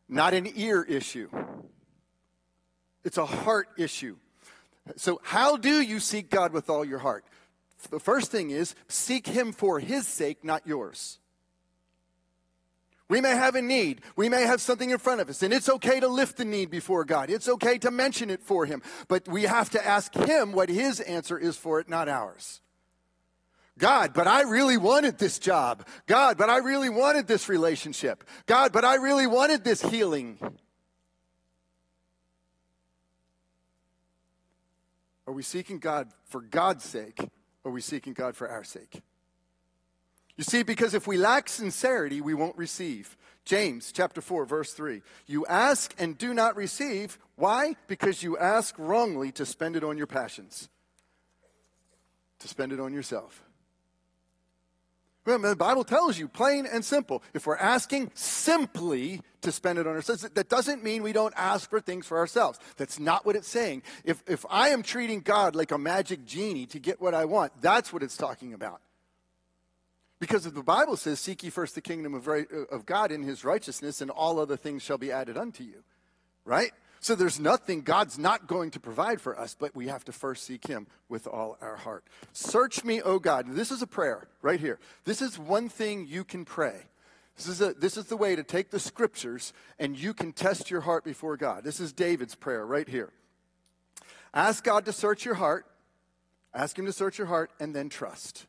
not 0.08 0.32
an 0.32 0.48
ear 0.56 0.82
issue. 0.82 1.28
It's 3.04 3.18
a 3.18 3.26
heart 3.26 3.68
issue. 3.76 4.16
So, 4.96 5.20
how 5.22 5.58
do 5.58 5.80
you 5.80 6.00
seek 6.00 6.30
God 6.30 6.52
with 6.52 6.70
all 6.70 6.84
your 6.84 7.00
heart? 7.00 7.24
The 7.90 8.00
first 8.00 8.30
thing 8.30 8.50
is 8.50 8.74
seek 8.88 9.26
Him 9.26 9.52
for 9.52 9.78
His 9.78 10.08
sake, 10.08 10.42
not 10.42 10.66
yours. 10.66 11.18
We 13.08 13.20
may 13.20 13.36
have 13.36 13.54
a 13.54 13.62
need. 13.62 14.00
We 14.16 14.28
may 14.28 14.42
have 14.42 14.60
something 14.60 14.90
in 14.90 14.98
front 14.98 15.20
of 15.20 15.28
us, 15.28 15.42
and 15.42 15.52
it's 15.52 15.68
okay 15.68 16.00
to 16.00 16.08
lift 16.08 16.38
the 16.38 16.44
need 16.46 16.70
before 16.70 17.04
God. 17.04 17.30
It's 17.30 17.48
okay 17.48 17.76
to 17.78 17.90
mention 17.90 18.30
it 18.30 18.42
for 18.42 18.64
Him, 18.64 18.82
but 19.06 19.28
we 19.28 19.42
have 19.42 19.68
to 19.70 19.86
ask 19.86 20.14
Him 20.14 20.52
what 20.52 20.70
His 20.70 20.98
answer 21.00 21.38
is 21.38 21.58
for 21.58 21.78
it, 21.78 21.90
not 21.90 22.08
ours. 22.08 22.62
God, 23.78 24.14
but 24.14 24.26
I 24.26 24.42
really 24.42 24.78
wanted 24.78 25.18
this 25.18 25.38
job. 25.38 25.86
God, 26.06 26.38
but 26.38 26.48
I 26.48 26.58
really 26.58 26.88
wanted 26.88 27.26
this 27.26 27.48
relationship. 27.48 28.24
God, 28.46 28.72
but 28.72 28.84
I 28.84 28.94
really 28.96 29.26
wanted 29.26 29.64
this 29.64 29.82
healing. 29.82 30.38
Are 35.26 35.32
we 35.32 35.42
seeking 35.42 35.78
God 35.78 36.08
for 36.24 36.40
God's 36.40 36.84
sake? 36.84 37.20
Or 37.64 37.70
are 37.70 37.74
we 37.74 37.80
seeking 37.80 38.12
God 38.12 38.36
for 38.36 38.48
our 38.48 38.64
sake? 38.64 39.02
You 40.36 40.44
see, 40.44 40.62
because 40.62 40.94
if 40.94 41.06
we 41.06 41.16
lack 41.16 41.48
sincerity, 41.48 42.20
we 42.20 42.34
won't 42.34 42.56
receive. 42.56 43.16
James 43.44 43.92
chapter 43.92 44.20
4, 44.20 44.44
verse 44.44 44.72
3. 44.72 45.02
You 45.26 45.46
ask 45.46 45.94
and 45.98 46.16
do 46.16 46.32
not 46.32 46.56
receive. 46.56 47.18
Why? 47.36 47.76
Because 47.88 48.22
you 48.22 48.38
ask 48.38 48.74
wrongly 48.78 49.32
to 49.32 49.46
spend 49.46 49.76
it 49.76 49.84
on 49.84 49.98
your 49.98 50.06
passions, 50.06 50.68
to 52.38 52.48
spend 52.48 52.72
it 52.72 52.80
on 52.80 52.92
yourself. 52.92 53.42
The 55.26 55.56
Bible 55.58 55.82
tells 55.82 56.18
you, 56.18 56.28
plain 56.28 56.66
and 56.66 56.84
simple. 56.84 57.20
If 57.34 57.46
we're 57.46 57.56
asking 57.56 58.12
simply 58.14 59.22
to 59.40 59.50
spend 59.50 59.80
it 59.80 59.86
on 59.86 59.94
ourselves, 59.94 60.22
that 60.22 60.48
doesn't 60.48 60.84
mean 60.84 61.02
we 61.02 61.12
don't 61.12 61.34
ask 61.36 61.68
for 61.68 61.80
things 61.80 62.06
for 62.06 62.16
ourselves. 62.16 62.60
That's 62.76 63.00
not 63.00 63.26
what 63.26 63.34
it's 63.34 63.48
saying. 63.48 63.82
If, 64.04 64.22
if 64.28 64.46
I 64.48 64.68
am 64.68 64.84
treating 64.84 65.20
God 65.20 65.56
like 65.56 65.72
a 65.72 65.78
magic 65.78 66.24
genie 66.24 66.66
to 66.66 66.78
get 66.78 67.00
what 67.00 67.12
I 67.12 67.24
want, 67.24 67.60
that's 67.60 67.92
what 67.92 68.04
it's 68.04 68.16
talking 68.16 68.54
about. 68.54 68.80
Because 70.20 70.46
if 70.46 70.54
the 70.54 70.62
Bible 70.62 70.96
says, 70.96 71.18
Seek 71.18 71.42
ye 71.42 71.50
first 71.50 71.74
the 71.74 71.80
kingdom 71.80 72.14
of, 72.14 72.28
of 72.28 72.86
God 72.86 73.10
in 73.10 73.24
his 73.24 73.44
righteousness, 73.44 74.00
and 74.00 74.12
all 74.12 74.38
other 74.38 74.56
things 74.56 74.82
shall 74.82 74.96
be 74.96 75.10
added 75.10 75.36
unto 75.36 75.64
you. 75.64 75.82
Right? 76.44 76.70
So 77.00 77.14
there's 77.14 77.38
nothing 77.38 77.82
God's 77.82 78.18
not 78.18 78.46
going 78.46 78.70
to 78.72 78.80
provide 78.80 79.20
for 79.20 79.38
us, 79.38 79.56
but 79.58 79.76
we 79.76 79.88
have 79.88 80.04
to 80.06 80.12
first 80.12 80.44
seek 80.44 80.66
Him 80.66 80.86
with 81.08 81.26
all 81.26 81.56
our 81.60 81.76
heart. 81.76 82.04
Search 82.32 82.84
me, 82.84 83.00
O 83.02 83.18
God. 83.18 83.46
this 83.50 83.70
is 83.70 83.82
a 83.82 83.86
prayer 83.86 84.28
right 84.42 84.60
here. 84.60 84.78
This 85.04 85.22
is 85.22 85.38
one 85.38 85.68
thing 85.68 86.06
you 86.06 86.24
can 86.24 86.44
pray. 86.44 86.82
This 87.36 87.48
is, 87.48 87.60
a, 87.60 87.74
this 87.74 87.96
is 87.96 88.06
the 88.06 88.16
way 88.16 88.34
to 88.34 88.42
take 88.42 88.70
the 88.70 88.80
scriptures 88.80 89.52
and 89.78 89.98
you 89.98 90.14
can 90.14 90.32
test 90.32 90.70
your 90.70 90.80
heart 90.80 91.04
before 91.04 91.36
God. 91.36 91.64
This 91.64 91.80
is 91.80 91.92
David's 91.92 92.34
prayer 92.34 92.64
right 92.64 92.88
here. 92.88 93.12
Ask 94.32 94.64
God 94.64 94.86
to 94.86 94.92
search 94.92 95.24
your 95.24 95.34
heart, 95.34 95.66
ask 96.54 96.78
Him 96.78 96.86
to 96.86 96.92
search 96.92 97.18
your 97.18 97.26
heart, 97.26 97.50
and 97.60 97.74
then 97.74 97.88
trust. 97.88 98.46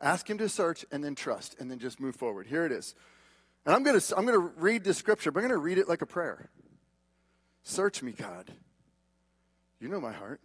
Ask 0.00 0.28
Him 0.28 0.38
to 0.38 0.48
search 0.48 0.84
and 0.90 1.02
then 1.04 1.14
trust, 1.14 1.56
and 1.60 1.70
then 1.70 1.78
just 1.78 2.00
move 2.00 2.16
forward. 2.16 2.46
Here 2.46 2.64
it 2.64 2.72
is. 2.72 2.94
And 3.64 3.74
I'm 3.74 3.82
going 3.82 3.98
to 3.98 4.16
I'm 4.16 4.26
going 4.26 4.40
to 4.40 4.52
read 4.56 4.82
this 4.84 4.98
scripture, 4.98 5.30
but 5.30 5.40
I'm 5.40 5.48
going 5.48 5.58
to 5.58 5.64
read 5.64 5.78
it 5.78 5.88
like 5.88 6.02
a 6.02 6.06
prayer. 6.06 6.50
Search 7.62 8.02
me, 8.02 8.12
God. 8.12 8.52
You 9.80 9.88
know 9.88 10.00
my 10.00 10.12
heart. 10.12 10.40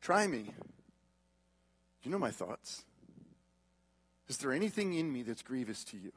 Try 0.00 0.26
me. 0.26 0.50
You 2.02 2.10
know 2.10 2.18
my 2.18 2.30
thoughts. 2.30 2.84
Is 4.28 4.38
there 4.38 4.52
anything 4.52 4.94
in 4.94 5.12
me 5.12 5.22
that's 5.22 5.42
grievous 5.42 5.84
to 5.84 5.96
you? 5.96 6.12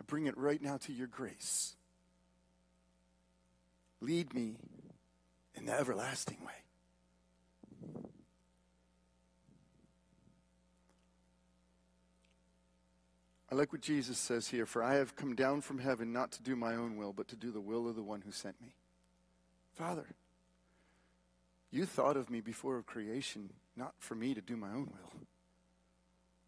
I 0.00 0.04
bring 0.06 0.26
it 0.26 0.36
right 0.36 0.60
now 0.60 0.76
to 0.78 0.92
your 0.92 1.06
grace. 1.06 1.74
Lead 4.00 4.34
me 4.34 4.56
in 5.54 5.66
the 5.66 5.72
everlasting 5.72 6.38
way. 6.44 6.52
I 13.52 13.54
like 13.54 13.70
what 13.70 13.82
Jesus 13.82 14.16
says 14.16 14.48
here 14.48 14.64
For 14.64 14.82
I 14.82 14.94
have 14.94 15.14
come 15.14 15.34
down 15.34 15.60
from 15.60 15.78
heaven 15.78 16.10
not 16.10 16.32
to 16.32 16.42
do 16.42 16.56
my 16.56 16.74
own 16.74 16.96
will, 16.96 17.12
but 17.12 17.28
to 17.28 17.36
do 17.36 17.50
the 17.50 17.60
will 17.60 17.86
of 17.86 17.96
the 17.96 18.02
one 18.02 18.22
who 18.22 18.32
sent 18.32 18.58
me. 18.62 18.74
Father, 19.74 20.06
you 21.70 21.84
thought 21.84 22.16
of 22.16 22.30
me 22.30 22.40
before 22.40 22.78
of 22.78 22.86
creation, 22.86 23.50
not 23.76 23.92
for 23.98 24.14
me 24.14 24.32
to 24.32 24.40
do 24.40 24.56
my 24.56 24.70
own 24.70 24.86
will, 24.86 25.20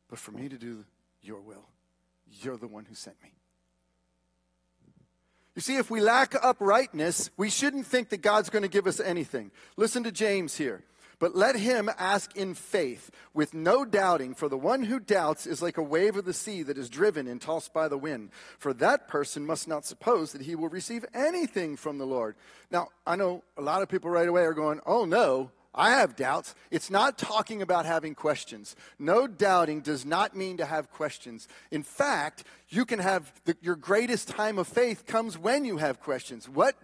but 0.09 0.19
for 0.19 0.33
me 0.33 0.49
to 0.49 0.57
do 0.57 0.87
your 1.21 1.43
will. 1.43 1.69
You're 2.41 2.57
the 2.57 2.69
one 2.69 2.87
who 2.87 2.95
sent 2.95 3.23
me. 3.23 3.35
You 5.55 5.61
see, 5.61 5.77
if 5.77 5.91
we 5.91 6.01
lack 6.01 6.35
uprightness, 6.43 7.29
we 7.37 7.51
shouldn't 7.51 7.87
think 7.87 8.09
that 8.09 8.23
God's 8.23 8.49
going 8.49 8.63
to 8.63 8.69
give 8.69 8.87
us 8.87 8.99
anything. 8.99 9.51
Listen 9.77 10.05
to 10.05 10.11
James 10.11 10.57
here. 10.57 10.83
But 11.19 11.37
let 11.37 11.57
him 11.57 11.91
ask 11.99 12.37
in 12.37 12.55
faith, 12.55 13.11
with 13.33 13.55
no 13.55 13.85
doubting, 13.85 14.35
for 14.35 14.49
the 14.49 14.57
one 14.57 14.85
who 14.85 14.99
doubts 15.01 15.47
is 15.47 15.63
like 15.63 15.79
a 15.79 15.83
wave 15.83 16.17
of 16.17 16.25
the 16.25 16.33
sea 16.33 16.63
that 16.63 16.79
is 16.79 16.89
driven 16.89 17.27
and 17.27 17.41
tossed 17.41 17.73
by 17.73 17.89
the 17.89 17.99
wind. 17.99 18.31
For 18.59 18.73
that 18.75 19.09
person 19.09 19.47
must 19.47 19.69
not 19.69 19.85
suppose 19.85 20.33
that 20.33 20.43
he 20.43 20.55
will 20.55 20.69
receive 20.69 21.05
anything 21.15 21.77
from 21.77 21.99
the 21.99 22.07
Lord. 22.07 22.37
Now, 22.71 22.89
I 23.07 23.17
know 23.17 23.43
a 23.57 23.63
lot 23.63 23.83
of 23.83 23.89
people 23.89 24.11
right 24.11 24.29
away 24.29 24.43
are 24.43 24.55
going, 24.55 24.81
oh 24.87 25.05
no, 25.05 25.51
I 25.75 25.91
have 25.91 26.15
doubts. 26.15 26.55
It's 26.71 26.91
not 26.91 27.19
talking 27.19 27.61
about 27.61 27.85
having 27.85 28.15
questions. 28.15 28.77
No 28.99 29.27
doubting 29.27 29.81
does 29.81 30.07
not 30.07 30.37
mean 30.37 30.57
to 30.59 30.67
have 30.67 30.93
questions. 30.93 31.49
In 31.73 31.83
fact, 31.83 32.45
you 32.69 32.85
can 32.85 33.01
have 33.01 33.33
the, 33.45 33.57
your 33.61 33.75
greatest 33.75 34.29
time 34.29 34.59
of 34.59 34.69
faith 34.69 35.05
comes 35.05 35.37
when 35.37 35.65
you 35.65 35.79
have 35.79 36.01
questions. 36.01 36.49
What 36.49 36.77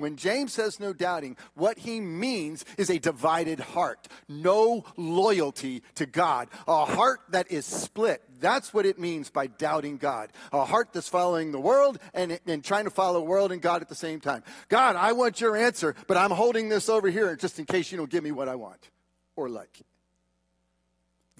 when 0.00 0.16
James 0.16 0.52
says 0.52 0.80
no 0.80 0.92
doubting, 0.92 1.36
what 1.54 1.78
he 1.78 2.00
means 2.00 2.64
is 2.78 2.90
a 2.90 2.98
divided 2.98 3.60
heart, 3.60 4.08
no 4.28 4.84
loyalty 4.96 5.82
to 5.96 6.06
God, 6.06 6.48
a 6.66 6.84
heart 6.84 7.20
that 7.30 7.50
is 7.52 7.66
split. 7.66 8.22
That's 8.40 8.72
what 8.72 8.86
it 8.86 8.98
means 8.98 9.30
by 9.30 9.46
doubting 9.46 9.98
God. 9.98 10.32
A 10.52 10.64
heart 10.64 10.88
that's 10.92 11.08
following 11.08 11.52
the 11.52 11.60
world 11.60 11.98
and, 12.14 12.40
and 12.46 12.64
trying 12.64 12.84
to 12.84 12.90
follow 12.90 13.20
the 13.20 13.26
world 13.26 13.52
and 13.52 13.60
God 13.60 13.82
at 13.82 13.88
the 13.88 13.94
same 13.94 14.20
time. 14.20 14.42
God, 14.68 14.96
I 14.96 15.12
want 15.12 15.40
your 15.40 15.56
answer, 15.56 15.94
but 16.06 16.16
I'm 16.16 16.30
holding 16.30 16.68
this 16.68 16.88
over 16.88 17.08
here 17.08 17.36
just 17.36 17.58
in 17.58 17.66
case 17.66 17.92
you 17.92 17.98
don't 17.98 18.10
give 18.10 18.24
me 18.24 18.32
what 18.32 18.48
I 18.48 18.54
want 18.54 18.90
or 19.36 19.48
like. 19.48 19.82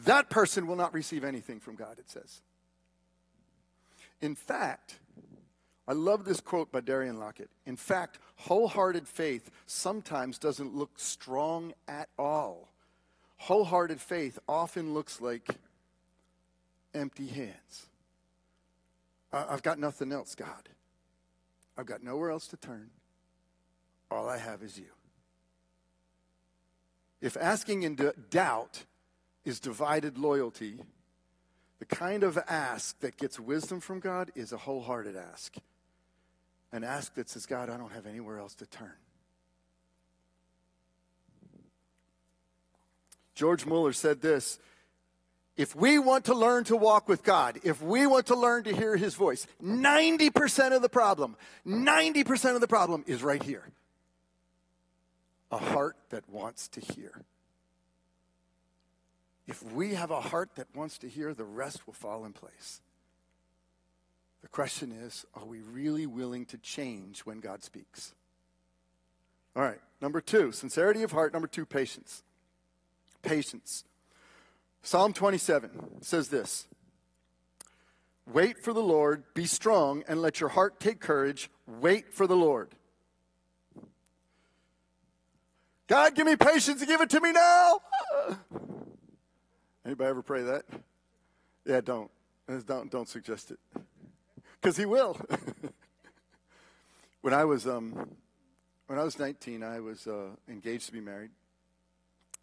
That 0.05 0.31
person 0.31 0.67
will 0.67 0.77
not 0.77 0.95
receive 0.95 1.25
anything 1.25 1.61
from 1.61 1.77
God, 1.77 1.99
it 1.99 2.11
says. 2.11 2.43
In 4.21 4.35
fact, 4.35 5.00
I 5.91 5.93
love 5.93 6.25
this 6.25 6.41
quote 6.41 6.71
by 6.71 6.83
Darian 6.83 7.19
Lockett. 7.19 7.51
In 7.67 7.75
fact, 7.75 8.21
wholehearted 8.37 9.09
faith 9.09 9.51
sometimes 9.67 10.39
doesn't 10.39 10.73
look 10.73 11.01
strong 11.01 11.75
at 11.89 12.09
all. 12.17 12.69
Wholehearted 13.39 14.01
faith 14.01 14.39
often 14.49 14.95
looks 14.95 15.21
like 15.21 15.57
empty 16.95 17.27
hands. 17.27 17.89
I've 19.33 19.65
got 19.65 19.81
nothing 19.81 20.13
else, 20.13 20.37
God. 20.37 20.69
I've 21.77 21.87
got 21.87 22.05
nowhere 22.05 22.31
else 22.31 22.47
to 22.49 22.57
turn. 22.57 22.91
All 24.13 24.29
I 24.29 24.39
have 24.39 24.63
is 24.63 24.79
you. 24.79 24.93
If 27.21 27.37
asking 27.37 27.83
in 27.83 27.97
doubt 28.31 28.85
is 29.45 29.59
divided 29.59 30.19
loyalty, 30.19 30.79
the 31.81 31.85
kind 31.85 32.23
of 32.23 32.39
ask 32.47 33.01
that 33.01 33.17
gets 33.17 33.41
wisdom 33.41 33.81
from 33.81 33.99
God 33.99 34.31
is 34.37 34.53
a 34.53 34.57
wholehearted 34.57 35.17
ask 35.17 35.57
and 36.73 36.85
ask 36.85 37.15
that 37.15 37.29
says, 37.29 37.47
God, 37.47 37.71
I 37.71 37.77
don't 37.77 37.93
have 37.93 38.07
anywhere 38.07 38.39
else 38.39 38.55
to 38.57 38.67
turn. 38.67 38.93
George 43.35 43.65
Mueller 43.65 43.93
said 43.93 44.21
this 44.21 44.59
If 45.57 45.75
we 45.75 45.99
want 45.99 46.27
to 46.27 46.35
learn 46.35 46.65
to 46.65 46.77
walk 46.77 47.09
with 47.09 47.23
God, 47.23 47.59
if 47.65 47.81
we 47.81 48.07
want 48.07 48.27
to 48.27 48.37
learn 48.37 48.65
to 48.65 48.75
hear 48.75 48.97
his 48.97 49.15
voice, 49.15 49.47
90% 49.63 50.77
of 50.77 50.83
the 50.83 50.89
problem, 50.89 51.37
90% 51.67 52.55
of 52.55 52.61
the 52.61 52.69
problem 52.69 53.05
is 53.07 53.23
right 53.23 53.43
here 53.43 53.65
a 55.51 55.59
heart 55.59 55.97
that 56.11 56.29
wants 56.29 56.69
to 56.69 56.81
hear. 56.81 57.23
If 59.49 59.63
we 59.63 59.95
have 59.95 60.11
a 60.11 60.21
heart 60.21 60.51
that 60.57 60.69
wants 60.77 60.99
to 60.99 61.09
hear, 61.09 61.35
the 61.35 61.45
rest 61.45 61.87
will 61.87 61.95
fall 61.95 62.25
in 62.25 62.33
place. 62.33 62.81
The 64.43 64.49
question 64.49 64.93
is 64.93 65.25
are 65.35 65.45
we 65.45 65.61
really 65.61 66.07
willing 66.07 66.47
to 66.47 66.59
change 66.59 67.21
when 67.21 67.41
God 67.41 67.63
speaks? 67.63 68.15
All 69.55 69.63
right, 69.63 69.81
number 70.01 70.21
two, 70.21 70.53
sincerity 70.53 71.03
of 71.03 71.13
heart. 71.13 71.33
Number 71.33 71.49
two, 71.49 71.67
patience. 71.67 72.23
Patience. 73.23 73.85
Psalm 74.83 75.13
27 75.13 76.03
says 76.03 76.29
this 76.29 76.67
Wait 78.33 78.63
for 78.63 78.73
the 78.73 78.83
Lord, 78.83 79.25
be 79.35 79.45
strong, 79.45 80.05
and 80.09 80.23
let 80.23 80.41
your 80.41 80.51
heart 80.51 80.81
take 80.81 81.01
courage. 81.01 81.51
Wait 81.67 82.15
for 82.15 82.27
the 82.27 82.37
Lord. 82.37 82.71
God, 85.87 86.15
give 86.15 86.25
me 86.25 86.37
patience 86.37 86.81
and 86.81 86.89
give 86.89 87.01
it 87.01 87.11
to 87.11 87.21
me 87.21 87.33
now. 87.33 87.81
Anybody 89.85 90.09
ever 90.09 90.23
pray 90.23 90.43
that? 90.43 90.65
Yeah, 91.67 91.81
don't. 91.81 92.11
Don't, 92.67 92.91
don't 92.91 93.09
suggest 93.09 93.51
it 93.53 93.59
because 94.61 94.77
he 94.77 94.85
will. 94.85 95.17
when 97.23 97.33
I 97.33 97.45
was 97.45 97.67
um, 97.67 98.17
when 98.87 98.99
I 98.99 99.05
was 99.05 99.19
19, 99.19 99.63
I 99.63 99.81
was 99.81 100.07
uh, 100.07 100.31
engaged 100.49 100.87
to 100.87 100.93
be 100.93 101.01
married, 101.01 101.31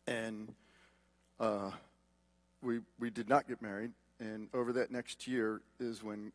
and 0.07 0.53
uh, 1.39 1.71
we 2.61 2.79
we 2.99 3.09
did 3.09 3.29
not 3.29 3.47
get 3.47 3.61
married. 3.61 3.91
And 4.19 4.49
over 4.53 4.73
that 4.73 4.89
next 4.89 5.27
year 5.27 5.61
is 5.79 6.03
when 6.03 6.31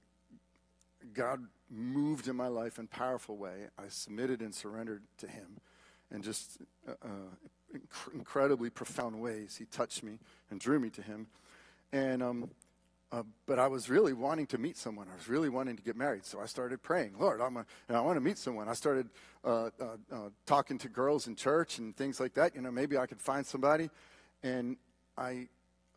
God 1.14 1.40
moved 1.68 2.28
in 2.28 2.36
my 2.36 2.46
life 2.46 2.78
in 2.78 2.84
a 2.84 2.88
powerful 2.96 3.36
way. 3.36 3.68
I 3.76 3.88
submitted 3.88 4.40
and 4.40 4.54
surrendered 4.54 5.02
to 5.18 5.26
Him, 5.26 5.58
and 6.12 6.22
just 6.22 6.58
uh, 6.86 6.92
uh, 7.04 7.76
inc- 7.76 8.14
incredibly 8.14 8.70
profound 8.70 9.20
ways 9.20 9.56
He 9.56 9.64
touched 9.64 10.04
me 10.04 10.18
and 10.50 10.60
drew 10.60 10.78
me 10.78 10.90
to 10.90 11.02
Him. 11.02 11.26
And 11.92 12.22
um, 12.22 12.50
uh, 13.12 13.22
but 13.46 13.58
I 13.58 13.66
was 13.66 13.90
really 13.90 14.14
wanting 14.14 14.46
to 14.46 14.58
meet 14.58 14.78
someone. 14.78 15.06
I 15.12 15.14
was 15.14 15.28
really 15.28 15.50
wanting 15.50 15.76
to 15.76 15.82
get 15.82 15.96
married. 15.96 16.24
So 16.24 16.40
I 16.40 16.46
started 16.46 16.82
praying, 16.82 17.14
Lord, 17.18 17.42
I'm 17.42 17.58
a, 17.58 17.66
I 17.90 18.00
want 18.00 18.16
to 18.16 18.22
meet 18.22 18.38
someone. 18.38 18.68
I 18.68 18.72
started 18.72 19.10
uh, 19.44 19.66
uh, 19.78 19.84
uh, 20.10 20.16
talking 20.46 20.78
to 20.78 20.88
girls 20.88 21.26
in 21.26 21.36
church 21.36 21.78
and 21.78 21.94
things 21.94 22.18
like 22.18 22.34
that. 22.34 22.54
You 22.54 22.62
know, 22.62 22.70
maybe 22.70 22.96
I 22.96 23.04
could 23.04 23.20
find 23.20 23.44
somebody. 23.44 23.90
And 24.42 24.78
I, 25.18 25.48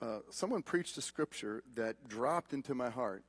uh, 0.01 0.19
someone 0.29 0.61
preached 0.61 0.97
a 0.97 1.01
scripture 1.01 1.63
that 1.75 2.07
dropped 2.09 2.51
into 2.51 2.75
my 2.75 2.89
heart. 2.89 3.23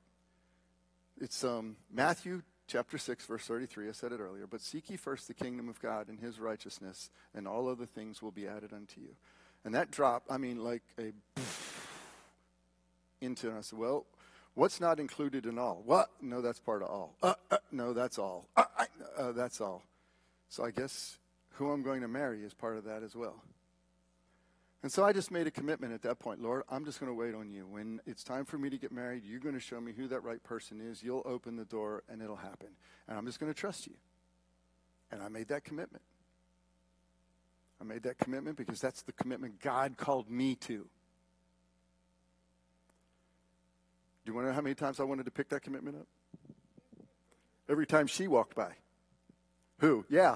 It's 1.20 1.44
um, 1.44 1.77
Matthew 1.92 2.42
chapter 2.66 2.99
6, 2.99 3.25
verse 3.25 3.46
33. 3.46 3.88
I 3.88 3.92
said 3.92 4.11
it 4.11 4.18
earlier. 4.18 4.49
But 4.49 4.62
seek 4.62 4.90
ye 4.90 4.96
first 4.96 5.29
the 5.29 5.35
kingdom 5.35 5.68
of 5.68 5.81
God 5.81 6.09
and 6.09 6.18
his 6.18 6.40
righteousness, 6.40 7.09
and 7.35 7.46
all 7.46 7.68
other 7.68 7.87
things 7.87 8.20
will 8.20 8.33
be 8.33 8.49
added 8.49 8.72
unto 8.72 9.01
you. 9.01 9.14
And 9.64 9.75
that 9.75 9.92
dropped, 9.92 10.31
I 10.31 10.38
mean, 10.38 10.62
like 10.62 10.83
a 10.99 11.12
into 13.20 13.48
and 13.48 13.59
I 13.59 13.61
said, 13.61 13.79
well, 13.79 14.07
what's 14.55 14.81
not 14.81 14.98
included 15.00 15.46
in 15.46 15.59
all? 15.59 15.83
What? 15.85 16.11
No, 16.20 16.40
that's 16.42 16.61
part 16.61 16.83
of 16.83 16.88
all. 16.88 17.14
Uh, 17.22 17.35
uh, 17.50 17.59
no, 17.70 17.92
that's 17.92 18.18
all. 18.18 18.48
Uh, 18.57 18.64
uh, 19.16 19.33
that's 19.33 19.61
all. 19.61 19.83
So 20.48 20.64
I 20.64 20.70
guess 20.70 21.18
who 21.55 21.70
I'm 21.70 21.83
going 21.83 22.02
to 22.02 22.09
marry 22.09 22.42
is 22.42 22.55
part 22.55 22.76
of 22.76 22.85
that 22.85 23.02
as 23.02 23.14
well. 23.14 23.42
And 24.83 24.92
so 24.92 25.05
I 25.05 25.12
just 25.12 25.31
made 25.31 25.46
a 25.46 25.50
commitment 25.50 25.92
at 25.92 26.02
that 26.02 26.18
point, 26.18 26.40
Lord, 26.40 26.62
I'm 26.68 26.85
just 26.85 27.00
going 27.00 27.11
to 27.11 27.14
wait 27.14 27.35
on 27.35 27.50
you. 27.50 27.66
When 27.66 28.00
it's 28.07 28.22
time 28.22 28.44
for 28.44 28.57
me 28.57 28.70
to 28.70 28.79
get 28.79 28.92
married, 28.92 29.24
you're 29.24 29.40
going 29.40 29.55
to 29.55 29.61
show 29.61 29.81
me 29.81 29.92
who 29.92 30.07
that 30.09 30.22
right 30.22 30.42
person 30.44 30.81
is. 30.81 31.02
You'll 31.02 31.22
open 31.24 31.57
the 31.57 31.64
door 31.64 32.05
and 32.09 32.22
it'll 32.22 32.37
happen. 32.37 32.68
And 33.09 33.18
I'm 33.18 33.26
just 33.26 33.40
going 33.40 33.52
to 33.52 33.59
trust 33.59 33.87
you. 33.87 33.94
And 35.11 35.22
I 35.22 35.29
made 35.29 35.48
that 35.48 35.64
commitment. 35.64 36.02
I 37.81 37.85
made 37.85 38.05
that 38.05 38.18
commitment 38.18 38.57
because 38.57 38.81
that's 38.81 39.02
the 39.02 39.12
commitment 39.12 39.61
God 39.61 39.96
called 39.96 40.31
me 40.31 40.55
to. 40.57 40.87
Do 44.27 44.33
you 44.33 44.35
want 44.35 44.47
to 44.47 44.49
know 44.51 44.57
how 44.57 44.61
many 44.61 44.75
times 44.75 44.99
I 44.99 45.05
wanted 45.05 45.25
to 45.27 45.31
pick 45.31 45.51
that 45.51 45.62
commitment 45.62 45.99
up? 45.99 46.07
Every 47.69 47.87
time 47.87 48.09
she 48.09 48.27
walked 48.27 48.57
by. 48.57 48.73
Who? 49.79 50.05
Yeah. 50.09 50.35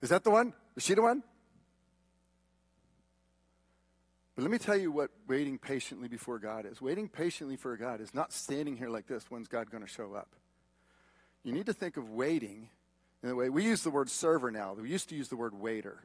Is 0.00 0.10
that 0.10 0.22
the 0.22 0.30
one? 0.30 0.54
Is 0.76 0.84
she 0.84 0.94
the 0.94 1.02
one? 1.02 1.24
But 4.36 4.42
let 4.42 4.52
me 4.52 4.58
tell 4.58 4.76
you 4.76 4.92
what 4.92 5.10
waiting 5.26 5.58
patiently 5.58 6.06
before 6.06 6.38
God 6.38 6.66
is. 6.66 6.80
Waiting 6.80 7.08
patiently 7.08 7.56
for 7.56 7.76
God 7.76 8.00
is 8.00 8.14
not 8.14 8.32
standing 8.32 8.76
here 8.76 8.88
like 8.88 9.08
this. 9.08 9.24
When's 9.28 9.48
God 9.48 9.72
going 9.72 9.82
to 9.82 9.88
show 9.88 10.14
up? 10.14 10.36
You 11.42 11.52
need 11.52 11.66
to 11.66 11.72
think 11.72 11.96
of 11.96 12.10
waiting 12.10 12.68
in 13.24 13.28
the 13.28 13.34
way 13.34 13.48
we 13.48 13.64
use 13.64 13.82
the 13.82 13.90
word 13.90 14.08
server 14.08 14.52
now. 14.52 14.74
We 14.74 14.88
used 14.88 15.08
to 15.08 15.16
use 15.16 15.28
the 15.28 15.36
word 15.36 15.52
waiter. 15.52 16.04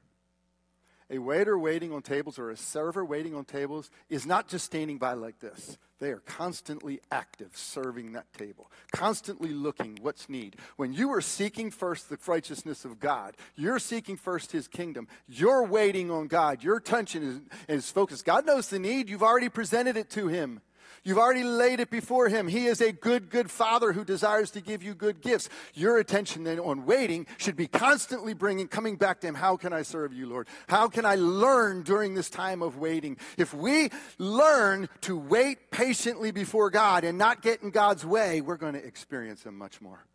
A 1.10 1.18
waiter 1.18 1.58
waiting 1.58 1.92
on 1.92 2.02
tables 2.02 2.40
or 2.40 2.50
a 2.50 2.58
server 2.58 3.04
waiting 3.04 3.36
on 3.36 3.46
tables 3.46 3.90
is 4.10 4.26
not 4.26 4.48
just 4.48 4.66
standing 4.66 4.98
by 4.98 5.14
like 5.14 5.40
this. 5.40 5.78
They 6.00 6.10
are 6.12 6.20
constantly 6.20 7.00
active 7.12 7.56
serving 7.56 8.12
that 8.12 8.32
table, 8.34 8.70
constantly 8.92 9.50
looking 9.50 9.98
what's 10.02 10.28
need. 10.28 10.58
When 10.76 10.92
you 10.92 11.12
are 11.14 11.22
seeking 11.22 11.72
first 11.72 12.10
the 12.10 12.18
righteousness 12.28 12.84
of 12.84 13.00
God, 13.00 13.38
you're 13.56 13.80
seeking 13.80 14.18
first 14.18 14.52
his 14.52 14.68
kingdom. 14.68 15.08
You're 15.28 15.66
waiting 15.66 16.12
on 16.12 16.28
God. 16.28 16.62
Your 16.64 16.78
attention 16.78 17.24
is, 17.68 17.86
is 17.86 17.90
focused. 17.90 18.26
God 18.26 18.46
knows 18.46 18.70
the 18.70 18.80
need. 18.80 19.10
You've 19.10 19.24
already 19.24 19.50
presented 19.50 19.96
it 19.96 20.10
to 20.12 20.28
him. 20.28 20.62
You've 21.06 21.18
already 21.18 21.44
laid 21.44 21.82
it 21.82 21.90
before 21.90 22.30
him. 22.30 22.48
He 22.48 22.68
is 22.68 22.80
a 22.80 22.94
good, 22.94 23.30
good 23.30 23.52
father 23.52 23.92
who 23.92 24.06
desires 24.06 24.52
to 24.52 24.62
give 24.62 24.82
you 24.82 24.94
good 24.94 25.22
gifts. 25.22 25.50
Your 25.74 25.98
attention 25.98 26.46
then 26.46 26.62
on 26.62 26.86
waiting 26.86 27.28
should 27.38 27.58
be 27.58 27.68
constantly 27.68 28.34
bringing, 28.34 28.70
coming 28.70 28.96
back 28.96 29.20
to 29.22 29.28
him. 29.28 29.36
How 29.36 29.58
can 29.58 29.74
I 29.74 29.82
serve 29.82 30.14
you, 30.14 30.28
Lord? 30.28 30.48
How 30.70 30.88
can 30.88 31.06
I 31.06 31.16
learn 31.16 31.84
during 31.84 32.14
this 32.14 32.30
time 32.30 32.62
of 32.62 32.78
waiting? 32.78 33.18
If 33.38 33.54
we 33.54 33.90
learn 34.18 34.88
to 35.02 35.18
wait 35.18 35.72
patiently 35.72 36.32
before 36.32 36.70
God 36.70 37.04
and 37.04 37.18
not 37.18 37.42
get 37.42 37.62
in 37.64 37.72
God's 37.72 38.06
way, 38.06 38.40
we're 38.40 38.56
going 38.56 38.74
to 38.74 38.86
experience 38.86 39.44
him 39.44 39.58
much 39.58 39.82
more. 39.82 40.06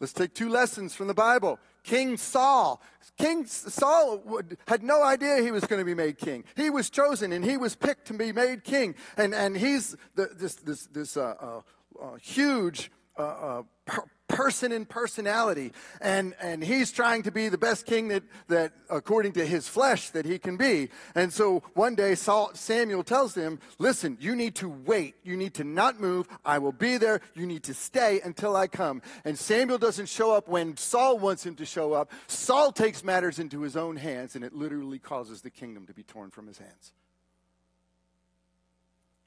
Let's 0.00 0.12
take 0.12 0.32
two 0.32 0.48
lessons 0.48 0.94
from 0.94 1.08
the 1.08 1.14
Bible. 1.14 1.58
King 1.88 2.18
Saul. 2.18 2.82
King 3.16 3.46
Saul 3.46 4.22
had 4.66 4.82
no 4.82 5.02
idea 5.02 5.42
he 5.42 5.50
was 5.50 5.64
going 5.64 5.80
to 5.80 5.86
be 5.86 5.94
made 5.94 6.18
king. 6.18 6.44
He 6.54 6.68
was 6.68 6.90
chosen 6.90 7.32
and 7.32 7.42
he 7.42 7.56
was 7.56 7.74
picked 7.74 8.08
to 8.08 8.14
be 8.14 8.30
made 8.30 8.62
king. 8.62 8.94
And, 9.16 9.34
and 9.34 9.56
he's 9.56 9.96
the, 10.14 10.28
this, 10.36 10.56
this, 10.56 10.86
this 10.88 11.16
uh, 11.16 11.34
uh, 11.40 11.60
uh, 12.00 12.16
huge 12.20 12.90
uh, 13.18 13.62
uh, 13.88 14.00
person 14.28 14.70
in 14.70 14.84
personality. 14.84 15.72
And, 16.00 16.34
and 16.40 16.62
he's 16.62 16.92
trying 16.92 17.24
to 17.24 17.32
be 17.32 17.48
the 17.48 17.58
best 17.58 17.86
king 17.86 18.08
that, 18.08 18.22
that, 18.48 18.72
according 18.88 19.32
to 19.32 19.46
his 19.46 19.66
flesh, 19.66 20.10
that 20.10 20.26
he 20.26 20.38
can 20.38 20.56
be. 20.56 20.90
And 21.14 21.32
so 21.32 21.62
one 21.74 21.94
day 21.94 22.14
Saul, 22.14 22.50
Samuel 22.54 23.02
tells 23.02 23.34
him, 23.34 23.58
listen, 23.78 24.16
you 24.20 24.36
need 24.36 24.54
to 24.56 24.68
wait. 24.68 25.16
You 25.24 25.36
need 25.36 25.54
to 25.54 25.64
not 25.64 26.00
move. 26.00 26.28
I 26.44 26.58
will 26.58 26.72
be 26.72 26.98
there. 26.98 27.20
You 27.34 27.46
need 27.46 27.64
to 27.64 27.74
stay 27.74 28.20
until 28.20 28.54
I 28.54 28.68
come. 28.68 29.02
And 29.24 29.38
Samuel 29.38 29.78
doesn't 29.78 30.08
show 30.08 30.32
up 30.32 30.48
when 30.48 30.76
Saul 30.76 31.18
wants 31.18 31.44
him 31.44 31.56
to 31.56 31.66
show 31.66 31.92
up. 31.92 32.12
Saul 32.26 32.70
takes 32.70 33.02
matters 33.02 33.38
into 33.38 33.62
his 33.62 33.76
own 33.76 33.96
hands, 33.96 34.36
and 34.36 34.44
it 34.44 34.54
literally 34.54 34.98
causes 34.98 35.40
the 35.40 35.50
kingdom 35.50 35.86
to 35.86 35.94
be 35.94 36.02
torn 36.02 36.30
from 36.30 36.46
his 36.46 36.58
hands 36.58 36.92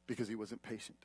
because 0.07 0.27
he 0.27 0.35
wasn't 0.35 0.61
patient. 0.61 0.97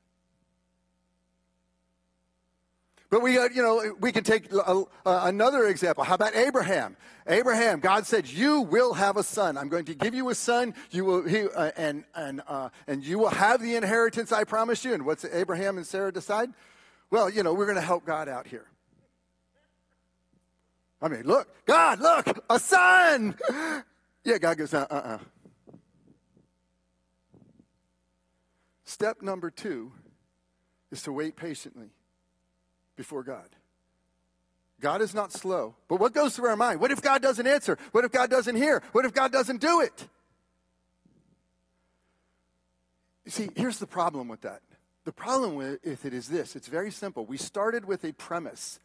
But 3.08 3.22
we, 3.22 3.38
uh, 3.38 3.48
you 3.54 3.62
know, 3.62 3.94
we 4.00 4.10
can 4.10 4.24
take 4.24 4.52
a, 4.52 4.62
uh, 4.62 4.84
uh, 5.04 5.20
another 5.24 5.66
example. 5.66 6.02
How 6.02 6.14
about 6.14 6.34
Abraham? 6.34 6.96
Abraham, 7.28 7.80
God 7.80 8.06
said, 8.06 8.28
"You 8.28 8.62
will 8.62 8.94
have 8.94 9.16
a 9.16 9.22
son. 9.22 9.56
I'm 9.56 9.68
going 9.68 9.84
to 9.86 9.94
give 9.94 10.14
you 10.14 10.28
a 10.30 10.34
son. 10.34 10.74
You 10.90 11.04
will, 11.04 11.22
he, 11.24 11.42
uh, 11.42 11.70
and 11.76 12.04
and 12.14 12.42
uh, 12.48 12.70
and 12.86 13.04
you 13.04 13.18
will 13.18 13.30
have 13.30 13.62
the 13.62 13.76
inheritance 13.76 14.32
I 14.32 14.44
promised 14.44 14.84
you." 14.84 14.92
And 14.92 15.06
what's 15.06 15.24
Abraham 15.24 15.76
and 15.76 15.86
Sarah 15.86 16.12
decide? 16.12 16.50
Well, 17.10 17.30
you 17.30 17.44
know, 17.44 17.54
we're 17.54 17.66
going 17.66 17.76
to 17.76 17.82
help 17.82 18.04
God 18.04 18.28
out 18.28 18.48
here. 18.48 18.66
I 21.00 21.08
mean, 21.08 21.22
look, 21.22 21.48
God, 21.66 22.00
look, 22.00 22.44
a 22.50 22.58
son. 22.58 23.36
yeah, 24.24 24.38
God 24.38 24.58
goes, 24.58 24.74
uh, 24.74 24.86
uh, 24.90 24.94
uh. 24.94 25.18
Step 28.84 29.22
number 29.22 29.50
two 29.50 29.92
is 30.90 31.02
to 31.02 31.12
wait 31.12 31.36
patiently 31.36 31.90
before 32.96 33.22
God. 33.22 33.48
God 34.80 35.00
is 35.00 35.14
not 35.14 35.32
slow. 35.32 35.74
But 35.88 36.00
what 36.00 36.12
goes 36.12 36.36
through 36.36 36.50
our 36.50 36.56
mind? 36.56 36.80
What 36.80 36.90
if 36.90 37.00
God 37.00 37.22
doesn't 37.22 37.46
answer? 37.46 37.78
What 37.92 38.04
if 38.04 38.12
God 38.12 38.30
doesn't 38.30 38.56
hear? 38.56 38.82
What 38.92 39.04
if 39.04 39.14
God 39.14 39.32
doesn't 39.32 39.60
do 39.60 39.80
it? 39.80 40.08
You 43.24 43.30
see, 43.30 43.48
here's 43.56 43.78
the 43.78 43.86
problem 43.86 44.28
with 44.28 44.42
that. 44.42 44.60
The 45.04 45.12
problem 45.12 45.54
with 45.54 46.04
it 46.04 46.12
is 46.12 46.28
this 46.28 46.56
it's 46.56 46.68
very 46.68 46.90
simple. 46.90 47.24
We 47.24 47.36
started 47.36 47.84
with 47.84 48.04
a 48.04 48.12
premise 48.12 48.80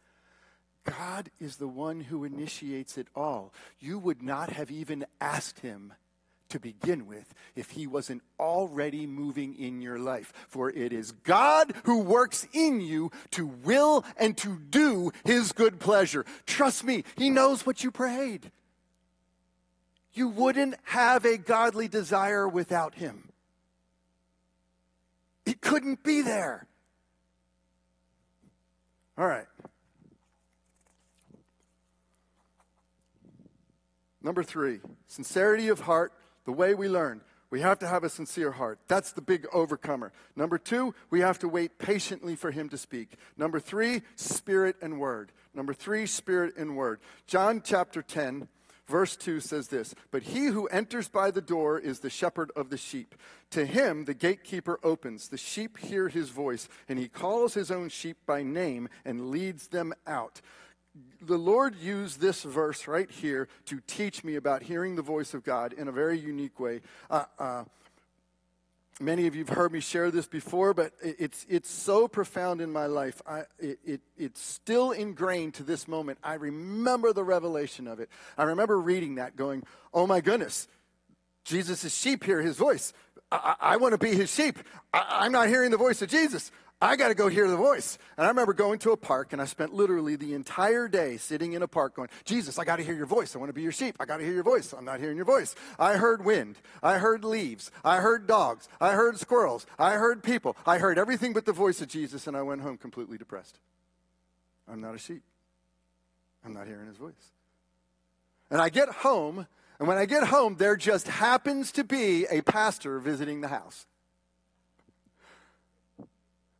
God 0.84 1.30
is 1.40 1.56
the 1.56 1.68
one 1.68 2.00
who 2.00 2.24
initiates 2.24 2.98
it 2.98 3.06
all. 3.14 3.52
You 3.78 3.98
would 3.98 4.22
not 4.22 4.50
have 4.50 4.70
even 4.70 5.06
asked 5.20 5.60
him 5.60 5.92
to 6.52 6.60
begin 6.60 7.06
with 7.06 7.34
if 7.56 7.70
he 7.70 7.86
wasn't 7.86 8.22
already 8.38 9.06
moving 9.06 9.54
in 9.58 9.80
your 9.80 9.98
life. 9.98 10.32
For 10.48 10.70
it 10.70 10.92
is 10.92 11.12
God 11.12 11.72
who 11.84 12.00
works 12.00 12.46
in 12.52 12.80
you 12.80 13.10
to 13.32 13.46
will 13.46 14.04
and 14.18 14.36
to 14.38 14.58
do 14.70 15.12
his 15.24 15.52
good 15.52 15.80
pleasure. 15.80 16.24
Trust 16.46 16.84
me, 16.84 17.04
he 17.16 17.30
knows 17.30 17.66
what 17.66 17.82
you 17.82 17.90
prayed. 17.90 18.50
You 20.12 20.28
wouldn't 20.28 20.74
have 20.84 21.24
a 21.24 21.38
godly 21.38 21.88
desire 21.88 22.46
without 22.46 22.94
him. 22.94 23.30
It 25.46 25.62
couldn't 25.62 26.02
be 26.02 26.20
there. 26.20 26.66
All 29.16 29.26
right. 29.26 29.46
Number 34.22 34.42
three, 34.42 34.80
sincerity 35.08 35.68
of 35.68 35.80
heart 35.80 36.12
the 36.44 36.52
way 36.52 36.74
we 36.74 36.88
learn. 36.88 37.20
We 37.52 37.60
have 37.60 37.78
to 37.80 37.86
have 37.86 38.02
a 38.02 38.08
sincere 38.08 38.52
heart. 38.52 38.78
That's 38.88 39.12
the 39.12 39.20
big 39.20 39.46
overcomer. 39.52 40.10
Number 40.34 40.56
two, 40.56 40.94
we 41.10 41.20
have 41.20 41.38
to 41.40 41.48
wait 41.48 41.78
patiently 41.78 42.34
for 42.34 42.50
him 42.50 42.70
to 42.70 42.78
speak. 42.78 43.12
Number 43.36 43.60
three, 43.60 44.00
spirit 44.16 44.76
and 44.80 44.98
word. 44.98 45.32
Number 45.52 45.74
three, 45.74 46.06
spirit 46.06 46.56
and 46.56 46.78
word. 46.78 47.00
John 47.26 47.60
chapter 47.62 48.00
10, 48.00 48.48
verse 48.86 49.16
2 49.16 49.40
says 49.40 49.68
this 49.68 49.94
But 50.10 50.22
he 50.22 50.46
who 50.46 50.66
enters 50.68 51.08
by 51.08 51.30
the 51.30 51.42
door 51.42 51.78
is 51.78 52.00
the 52.00 52.08
shepherd 52.08 52.50
of 52.56 52.70
the 52.70 52.78
sheep. 52.78 53.14
To 53.50 53.66
him 53.66 54.06
the 54.06 54.14
gatekeeper 54.14 54.80
opens. 54.82 55.28
The 55.28 55.36
sheep 55.36 55.76
hear 55.76 56.08
his 56.08 56.30
voice, 56.30 56.70
and 56.88 56.98
he 56.98 57.08
calls 57.08 57.52
his 57.52 57.70
own 57.70 57.90
sheep 57.90 58.16
by 58.24 58.42
name 58.42 58.88
and 59.04 59.28
leads 59.28 59.68
them 59.68 59.92
out 60.06 60.40
the 61.20 61.38
Lord 61.38 61.76
used 61.76 62.20
this 62.20 62.42
verse 62.42 62.86
right 62.86 63.10
here 63.10 63.48
to 63.66 63.80
teach 63.86 64.24
me 64.24 64.36
about 64.36 64.62
hearing 64.62 64.96
the 64.96 65.02
voice 65.02 65.34
of 65.34 65.44
God 65.44 65.72
in 65.72 65.88
a 65.88 65.92
very 65.92 66.18
unique 66.18 66.60
way. 66.60 66.80
Uh, 67.10 67.24
uh, 67.38 67.64
many 69.00 69.26
of 69.26 69.34
you 69.34 69.44
have 69.44 69.56
heard 69.56 69.72
me 69.72 69.80
share 69.80 70.10
this 70.10 70.26
before, 70.26 70.74
but 70.74 70.92
it's, 71.00 71.46
it's 71.48 71.70
so 71.70 72.08
profound 72.08 72.60
in 72.60 72.70
my 72.70 72.86
life. 72.86 73.22
I, 73.26 73.44
it, 73.58 73.78
it, 73.84 74.00
it's 74.18 74.40
still 74.40 74.90
ingrained 74.90 75.54
to 75.54 75.62
this 75.62 75.88
moment. 75.88 76.18
I 76.22 76.34
remember 76.34 77.12
the 77.12 77.24
revelation 77.24 77.86
of 77.86 78.00
it. 78.00 78.10
I 78.36 78.44
remember 78.44 78.78
reading 78.78 79.14
that 79.14 79.36
going, 79.36 79.64
oh 79.94 80.06
my 80.06 80.20
goodness, 80.20 80.68
Jesus' 81.44 81.94
sheep 81.94 82.24
hear 82.24 82.42
his 82.42 82.56
voice. 82.56 82.92
I, 83.30 83.56
I, 83.60 83.72
I 83.72 83.76
want 83.76 83.92
to 83.92 83.98
be 83.98 84.14
his 84.14 84.32
sheep. 84.32 84.58
I, 84.92 85.20
I'm 85.20 85.32
not 85.32 85.48
hearing 85.48 85.70
the 85.70 85.76
voice 85.78 86.02
of 86.02 86.08
Jesus. 86.08 86.50
I 86.82 86.96
got 86.96 87.08
to 87.08 87.14
go 87.14 87.28
hear 87.28 87.48
the 87.48 87.56
voice. 87.56 87.96
And 88.16 88.24
I 88.24 88.28
remember 88.28 88.52
going 88.52 88.80
to 88.80 88.90
a 88.90 88.96
park, 88.96 89.32
and 89.32 89.40
I 89.40 89.44
spent 89.44 89.72
literally 89.72 90.16
the 90.16 90.34
entire 90.34 90.88
day 90.88 91.16
sitting 91.16 91.52
in 91.52 91.62
a 91.62 91.68
park 91.68 91.94
going, 91.94 92.08
Jesus, 92.24 92.58
I 92.58 92.64
got 92.64 92.76
to 92.76 92.82
hear 92.82 92.96
your 92.96 93.06
voice. 93.06 93.36
I 93.36 93.38
want 93.38 93.50
to 93.50 93.54
be 93.54 93.62
your 93.62 93.70
sheep. 93.70 93.94
I 94.00 94.04
got 94.04 94.16
to 94.16 94.24
hear 94.24 94.32
your 94.32 94.42
voice. 94.42 94.72
I'm 94.72 94.84
not 94.84 94.98
hearing 94.98 95.16
your 95.16 95.24
voice. 95.24 95.54
I 95.78 95.96
heard 95.96 96.24
wind. 96.24 96.56
I 96.82 96.98
heard 96.98 97.24
leaves. 97.24 97.70
I 97.84 97.98
heard 97.98 98.26
dogs. 98.26 98.68
I 98.80 98.94
heard 98.94 99.16
squirrels. 99.20 99.64
I 99.78 99.92
heard 99.92 100.24
people. 100.24 100.56
I 100.66 100.78
heard 100.78 100.98
everything 100.98 101.32
but 101.32 101.46
the 101.46 101.52
voice 101.52 101.80
of 101.80 101.86
Jesus, 101.86 102.26
and 102.26 102.36
I 102.36 102.42
went 102.42 102.62
home 102.62 102.78
completely 102.78 103.16
depressed. 103.16 103.60
I'm 104.68 104.80
not 104.80 104.96
a 104.96 104.98
sheep. 104.98 105.22
I'm 106.44 106.52
not 106.52 106.66
hearing 106.66 106.88
his 106.88 106.96
voice. 106.96 107.30
And 108.50 108.60
I 108.60 108.70
get 108.70 108.88
home, 108.88 109.46
and 109.78 109.86
when 109.86 109.98
I 109.98 110.04
get 110.04 110.24
home, 110.24 110.56
there 110.56 110.76
just 110.76 111.06
happens 111.06 111.70
to 111.72 111.84
be 111.84 112.26
a 112.26 112.42
pastor 112.42 112.98
visiting 112.98 113.40
the 113.40 113.48
house. 113.48 113.86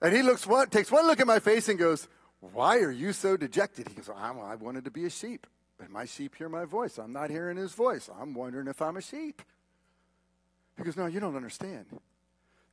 And 0.02 0.12
he 0.12 0.22
looks 0.22 0.46
one, 0.46 0.68
takes 0.68 0.90
one 0.90 1.06
look 1.06 1.20
at 1.20 1.26
my 1.28 1.38
face 1.38 1.68
and 1.68 1.78
goes, 1.78 2.08
Why 2.40 2.78
are 2.78 2.90
you 2.90 3.12
so 3.12 3.36
dejected? 3.36 3.86
He 3.88 3.94
goes, 3.94 4.10
I 4.10 4.56
wanted 4.56 4.84
to 4.84 4.90
be 4.90 5.06
a 5.06 5.10
sheep, 5.10 5.46
but 5.78 5.90
my 5.90 6.04
sheep 6.04 6.34
hear 6.34 6.48
my 6.48 6.64
voice. 6.64 6.98
I'm 6.98 7.12
not 7.12 7.30
hearing 7.30 7.56
his 7.56 7.72
voice. 7.72 8.10
I'm 8.20 8.34
wondering 8.34 8.66
if 8.66 8.82
I'm 8.82 8.96
a 8.96 9.00
sheep. 9.00 9.40
He 10.76 10.82
goes, 10.82 10.96
No, 10.96 11.06
you 11.06 11.20
don't 11.20 11.36
understand. 11.36 11.86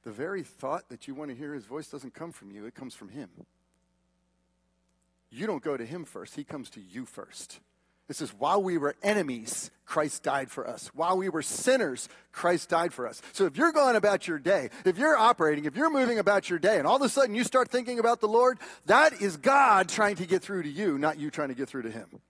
The 0.04 0.12
very 0.12 0.42
thought 0.42 0.90
that 0.90 1.08
you 1.08 1.14
want 1.14 1.30
to 1.30 1.38
hear 1.38 1.54
his 1.54 1.66
voice 1.66 1.88
doesn't 1.88 2.16
come 2.16 2.32
from 2.32 2.52
you, 2.52 2.66
it 2.66 2.74
comes 2.74 2.96
from 2.96 3.10
him. 3.10 3.30
You 5.30 5.46
don't 5.46 5.64
go 5.64 5.78
to 5.78 5.86
him 5.86 6.06
first, 6.06 6.36
he 6.36 6.44
comes 6.44 6.72
to 6.72 6.82
you 6.82 7.06
first. 7.06 7.60
It 8.10 8.16
says, 8.16 8.34
while 8.38 8.62
we 8.62 8.80
were 8.80 8.96
enemies, 9.04 9.70
Christ 9.86 10.24
died 10.24 10.50
for 10.50 10.68
us. 10.68 10.90
While 10.94 11.18
we 11.18 11.30
were 11.30 11.44
sinners, 11.44 12.10
Christ 12.32 12.70
died 12.70 12.92
for 12.92 13.08
us. 13.08 13.22
So 13.34 13.46
if 13.46 13.56
you're 13.56 13.72
going 13.72 13.96
about 13.96 14.28
your 14.28 14.40
day, 14.40 14.72
if 14.84 14.98
you're 14.98 15.18
operating, 15.18 15.66
if 15.66 15.76
you're 15.76 15.92
moving 15.92 16.20
about 16.20 16.50
your 16.50 16.60
day, 16.60 16.80
and 16.80 16.88
all 16.88 16.96
of 16.96 17.02
a 17.04 17.10
sudden 17.10 17.36
you 17.36 17.44
start 17.44 17.70
thinking 17.70 18.00
about 18.00 18.20
the 18.20 18.28
Lord, 18.28 18.58
that 18.88 19.22
is 19.22 19.38
God 19.38 19.88
trying 19.88 20.16
to 20.18 20.26
get 20.26 20.42
through 20.42 20.64
to 20.64 20.70
you, 20.70 20.98
not 20.98 21.20
you 21.20 21.30
trying 21.30 21.50
to 21.50 21.56
get 21.56 21.70
through 21.70 21.84
to 21.84 21.92
Him. 21.92 22.22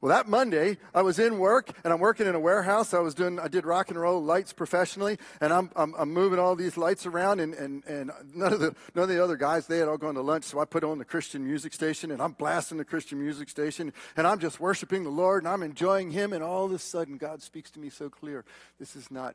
Well, 0.00 0.14
that 0.14 0.28
Monday, 0.28 0.76
I 0.94 1.00
was 1.00 1.18
in 1.18 1.38
work 1.38 1.70
and 1.82 1.92
I'm 1.92 2.00
working 2.00 2.26
in 2.26 2.34
a 2.34 2.40
warehouse. 2.40 2.92
I 2.92 2.98
was 2.98 3.14
doing, 3.14 3.38
I 3.40 3.48
did 3.48 3.64
rock 3.64 3.88
and 3.88 3.98
roll 3.98 4.22
lights 4.22 4.52
professionally, 4.52 5.18
and 5.40 5.52
I'm, 5.52 5.70
I'm, 5.74 5.94
I'm 5.98 6.12
moving 6.12 6.38
all 6.38 6.54
these 6.54 6.76
lights 6.76 7.06
around. 7.06 7.40
And, 7.40 7.54
and, 7.54 7.82
and 7.86 8.10
none 8.34 8.52
of 8.52 8.60
the 8.60 8.74
none 8.94 9.04
of 9.04 9.08
the 9.08 9.22
other 9.22 9.36
guys 9.36 9.66
they 9.66 9.78
had 9.78 9.88
all 9.88 9.96
gone 9.96 10.14
to 10.14 10.20
lunch, 10.20 10.44
so 10.44 10.60
I 10.60 10.66
put 10.66 10.84
on 10.84 10.98
the 10.98 11.04
Christian 11.04 11.44
music 11.44 11.72
station 11.72 12.10
and 12.10 12.20
I'm 12.20 12.32
blasting 12.32 12.76
the 12.76 12.84
Christian 12.84 13.18
music 13.18 13.48
station, 13.48 13.92
and 14.16 14.26
I'm 14.26 14.38
just 14.38 14.60
worshiping 14.60 15.02
the 15.02 15.10
Lord 15.10 15.42
and 15.42 15.52
I'm 15.52 15.62
enjoying 15.62 16.10
Him. 16.10 16.32
And 16.32 16.42
all 16.42 16.66
of 16.66 16.72
a 16.72 16.78
sudden, 16.78 17.16
God 17.16 17.42
speaks 17.42 17.70
to 17.72 17.80
me 17.80 17.88
so 17.88 18.10
clear. 18.10 18.44
This 18.78 18.96
is 18.96 19.10
not 19.10 19.34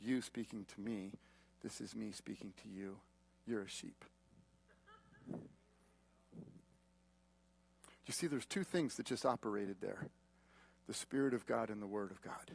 you 0.00 0.22
speaking 0.22 0.64
to 0.74 0.80
me. 0.80 1.12
This 1.62 1.80
is 1.80 1.94
me 1.94 2.12
speaking 2.12 2.52
to 2.62 2.68
you. 2.68 2.96
You're 3.46 3.62
a 3.62 3.68
sheep. 3.68 4.04
You 8.08 8.14
see, 8.14 8.26
there's 8.26 8.46
two 8.46 8.64
things 8.64 8.96
that 8.96 9.06
just 9.06 9.24
operated 9.24 9.76
there 9.80 10.08
the 10.88 10.94
Spirit 10.94 11.34
of 11.34 11.44
God 11.44 11.68
and 11.68 11.82
the 11.82 11.86
Word 11.86 12.10
of 12.10 12.22
God 12.22 12.50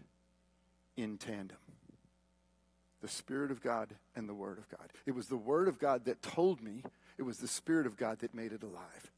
in 0.97 1.17
tandem. 1.17 1.57
The 3.01 3.07
Spirit 3.07 3.51
of 3.51 3.61
God 3.61 3.93
and 4.15 4.27
the 4.27 4.33
Word 4.33 4.57
of 4.57 4.67
God. 4.69 4.91
It 5.05 5.11
was 5.11 5.27
the 5.27 5.37
Word 5.37 5.67
of 5.67 5.77
God 5.77 6.05
that 6.05 6.23
told 6.23 6.61
me, 6.61 6.83
it 7.19 7.23
was 7.23 7.37
the 7.37 7.47
Spirit 7.47 7.85
of 7.85 7.95
God 7.95 8.19
that 8.19 8.33
made 8.33 8.51
it 8.51 8.63
alive. 8.63 9.11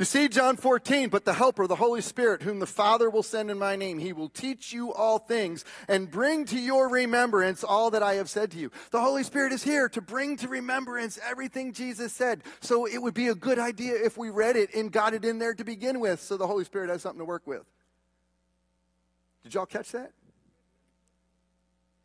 You 0.00 0.06
see, 0.06 0.28
John 0.28 0.56
14, 0.56 1.10
but 1.10 1.26
the 1.26 1.34
Helper, 1.34 1.66
the 1.66 1.76
Holy 1.76 2.00
Spirit, 2.00 2.40
whom 2.40 2.58
the 2.58 2.66
Father 2.66 3.10
will 3.10 3.22
send 3.22 3.50
in 3.50 3.58
my 3.58 3.76
name, 3.76 3.98
he 3.98 4.14
will 4.14 4.30
teach 4.30 4.72
you 4.72 4.94
all 4.94 5.18
things 5.18 5.62
and 5.88 6.10
bring 6.10 6.46
to 6.46 6.58
your 6.58 6.88
remembrance 6.88 7.62
all 7.62 7.90
that 7.90 8.02
I 8.02 8.14
have 8.14 8.30
said 8.30 8.50
to 8.52 8.56
you. 8.56 8.70
The 8.92 9.00
Holy 9.02 9.22
Spirit 9.24 9.52
is 9.52 9.62
here 9.62 9.90
to 9.90 10.00
bring 10.00 10.38
to 10.38 10.48
remembrance 10.48 11.18
everything 11.22 11.74
Jesus 11.74 12.14
said. 12.14 12.44
So 12.62 12.86
it 12.86 12.96
would 12.96 13.12
be 13.12 13.28
a 13.28 13.34
good 13.34 13.58
idea 13.58 13.92
if 13.92 14.16
we 14.16 14.30
read 14.30 14.56
it 14.56 14.74
and 14.74 14.90
got 14.90 15.12
it 15.12 15.22
in 15.22 15.38
there 15.38 15.52
to 15.52 15.64
begin 15.64 16.00
with 16.00 16.22
so 16.22 16.38
the 16.38 16.46
Holy 16.46 16.64
Spirit 16.64 16.88
has 16.88 17.02
something 17.02 17.20
to 17.20 17.26
work 17.26 17.46
with. 17.46 17.66
Did 19.42 19.52
y'all 19.52 19.66
catch 19.66 19.92
that? 19.92 20.12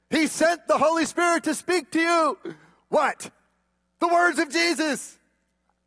He 0.09 0.27
sent 0.27 0.67
the 0.67 0.77
Holy 0.77 1.05
Spirit 1.05 1.45
to 1.45 1.55
speak 1.55 1.91
to 1.91 2.01
you. 2.01 2.37
What? 2.89 3.31
The 4.01 4.09
words 4.09 4.37
of 4.39 4.51
Jesus. 4.51 5.17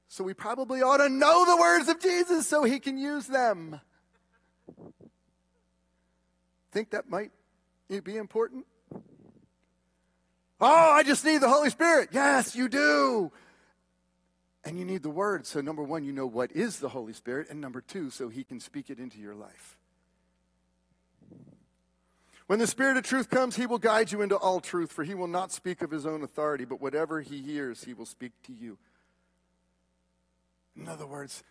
So 0.09 0.25
we 0.25 0.33
probably 0.35 0.83
ought 0.83 0.97
to 0.99 1.09
know 1.09 1.45
the 1.45 1.57
words 1.57 1.89
of 1.89 2.01
Jesus 2.01 2.47
so 2.47 2.65
he 2.65 2.81
can 2.81 2.97
use 2.97 3.27
them. 3.27 3.81
Think 6.73 6.91
that 6.91 7.09
might 7.09 7.31
be 7.89 8.17
important? 8.17 8.67
Oh, 10.61 10.93
I 10.93 11.03
just 11.03 11.25
need 11.25 11.39
the 11.39 11.49
Holy 11.49 11.71
Spirit. 11.71 12.09
Yes, 12.13 12.57
you 12.57 12.69
do. 12.69 13.31
And 14.65 14.79
you 14.79 14.85
need 14.85 15.03
the 15.03 15.11
Word. 15.11 15.47
So, 15.47 15.61
number 15.61 15.83
one, 15.83 16.05
you 16.05 16.13
know 16.13 16.27
what 16.27 16.53
is 16.53 16.81
the 16.81 16.89
Holy 16.89 17.13
Spirit. 17.13 17.49
And 17.49 17.61
number 17.61 17.81
two, 17.81 18.11
so 18.11 18.29
He 18.29 18.45
can 18.45 18.61
speak 18.61 18.91
it 18.91 18.99
into 18.99 19.19
your 19.19 19.35
life. 19.35 19.79
When 22.49 22.59
the 22.59 22.67
Spirit 22.67 22.97
of 22.97 23.05
truth 23.05 23.31
comes, 23.31 23.57
He 23.57 23.67
will 23.67 23.79
guide 23.79 24.11
you 24.11 24.21
into 24.21 24.37
all 24.37 24.61
truth, 24.61 24.91
for 24.91 25.05
He 25.05 25.15
will 25.15 25.29
not 25.29 25.53
speak 25.53 25.81
of 25.81 25.91
His 25.91 26.05
own 26.05 26.23
authority, 26.23 26.65
but 26.65 26.81
whatever 26.81 27.21
He 27.21 27.41
hears, 27.41 27.85
He 27.85 27.95
will 27.95 28.07
speak 28.07 28.33
to 28.45 28.53
you. 28.53 28.79
In 30.79 30.89
other 30.89 31.07
words, 31.07 31.43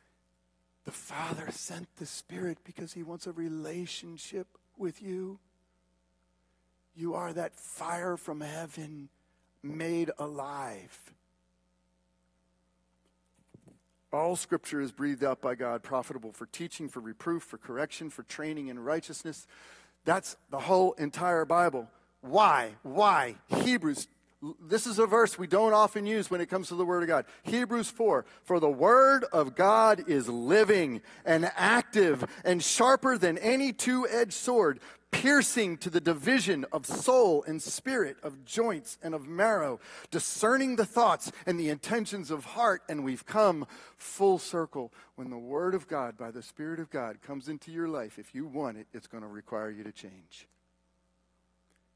the 0.86 0.92
Father 0.92 1.48
sent 1.52 1.88
the 1.98 2.06
Spirit 2.06 2.60
because 2.63 2.94
He 2.94 3.04
wants 3.04 3.28
a 3.28 3.32
relationship 3.32 4.48
with 4.78 5.02
you. 5.02 5.40
You 6.96 7.13
are 7.13 7.34
that 7.34 7.54
fire 7.54 8.18
from 8.18 8.42
heaven 8.42 9.10
made 9.62 10.12
alive. 10.18 11.13
All 14.13 14.38
scripture 14.38 14.80
is 14.80 14.94
breathed 14.94 15.24
out 15.24 15.42
by 15.42 15.56
God, 15.56 15.84
profitable 15.84 16.32
for 16.32 16.46
teaching, 16.46 16.88
for 16.88 17.02
reproof, 17.02 17.44
for 17.44 17.58
correction, 17.58 18.10
for 18.10 18.24
training 18.24 18.70
in 18.70 18.80
righteousness. 18.80 19.46
That's 20.06 20.38
the 20.50 20.60
whole 20.60 20.94
entire 20.94 21.44
Bible. 21.44 21.90
Why? 22.22 22.76
Why? 22.84 23.36
Hebrews 23.63 24.08
this 24.62 24.86
is 24.86 25.00
a 25.00 25.08
verse 25.08 25.39
we 25.39 25.47
don't 25.47 25.73
often 25.73 26.06
use 26.06 26.30
when 26.30 26.41
it 26.41 26.50
comes 26.50 26.67
to 26.67 26.76
the 26.76 26.86
Word 26.86 27.02
of 27.02 27.08
God. 27.08 27.26
Hebrews 27.43 27.89
4 27.89 28.26
For 28.43 28.60
the 28.60 28.69
Word 28.69 29.26
of 29.32 29.56
God 29.56 30.08
is 30.08 30.30
living 30.30 31.02
and 31.26 31.52
active 31.56 32.23
and 32.45 32.62
sharper 32.62 33.17
than 33.17 33.39
any 33.39 33.73
two 33.73 34.08
edged 34.08 34.34
sword, 34.34 34.80
piercing 35.10 35.78
to 35.78 35.89
the 35.89 36.02
division 36.02 36.65
of 36.71 36.86
soul 36.86 37.43
and 37.47 37.62
spirit, 37.62 38.17
of 38.21 38.45
joints 38.45 39.00
and 39.02 39.15
of 39.15 39.28
marrow, 39.28 39.80
discerning 40.12 40.76
the 40.76 40.86
thoughts 40.86 41.32
and 41.47 41.60
the 41.60 41.69
intentions 41.69 42.30
of 42.30 42.45
heart. 42.45 42.84
And 42.88 43.04
we've 43.04 43.26
come 43.26 43.65
full 43.97 44.38
circle. 44.38 44.93
When 45.15 45.32
the 45.32 45.38
Word 45.39 45.73
of 45.73 45.88
God, 45.88 46.15
by 46.15 46.30
the 46.30 46.43
Spirit 46.43 46.80
of 46.80 46.91
God, 46.91 47.23
comes 47.23 47.50
into 47.50 47.71
your 47.71 47.88
life, 47.88 48.19
if 48.19 48.36
you 48.36 48.45
want 48.45 48.78
it, 48.78 48.86
it's 48.93 49.08
going 49.08 49.23
to 49.23 49.30
require 49.30 49.71
you 49.71 49.84
to 49.84 49.91
change. 49.91 50.47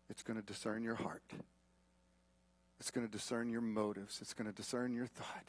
It's 0.10 0.24
going 0.24 0.40
to 0.40 0.46
discern 0.46 0.82
your 0.82 0.96
heart. 0.96 1.22
It's 2.82 2.90
going 2.90 3.06
to 3.06 3.12
discern 3.12 3.52
your 3.52 3.62
motives. 3.62 4.18
It's 4.24 4.34
going 4.34 4.50
to 4.50 4.56
discern 4.56 4.92
your 4.92 5.06
thought. 5.06 5.46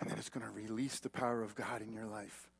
And 0.00 0.10
then 0.10 0.18
it's 0.18 0.28
going 0.28 0.44
to 0.44 0.50
release 0.50 0.98
the 0.98 1.08
power 1.08 1.44
of 1.44 1.54
God 1.54 1.80
in 1.80 1.92
your 1.92 2.06
life. 2.06 2.50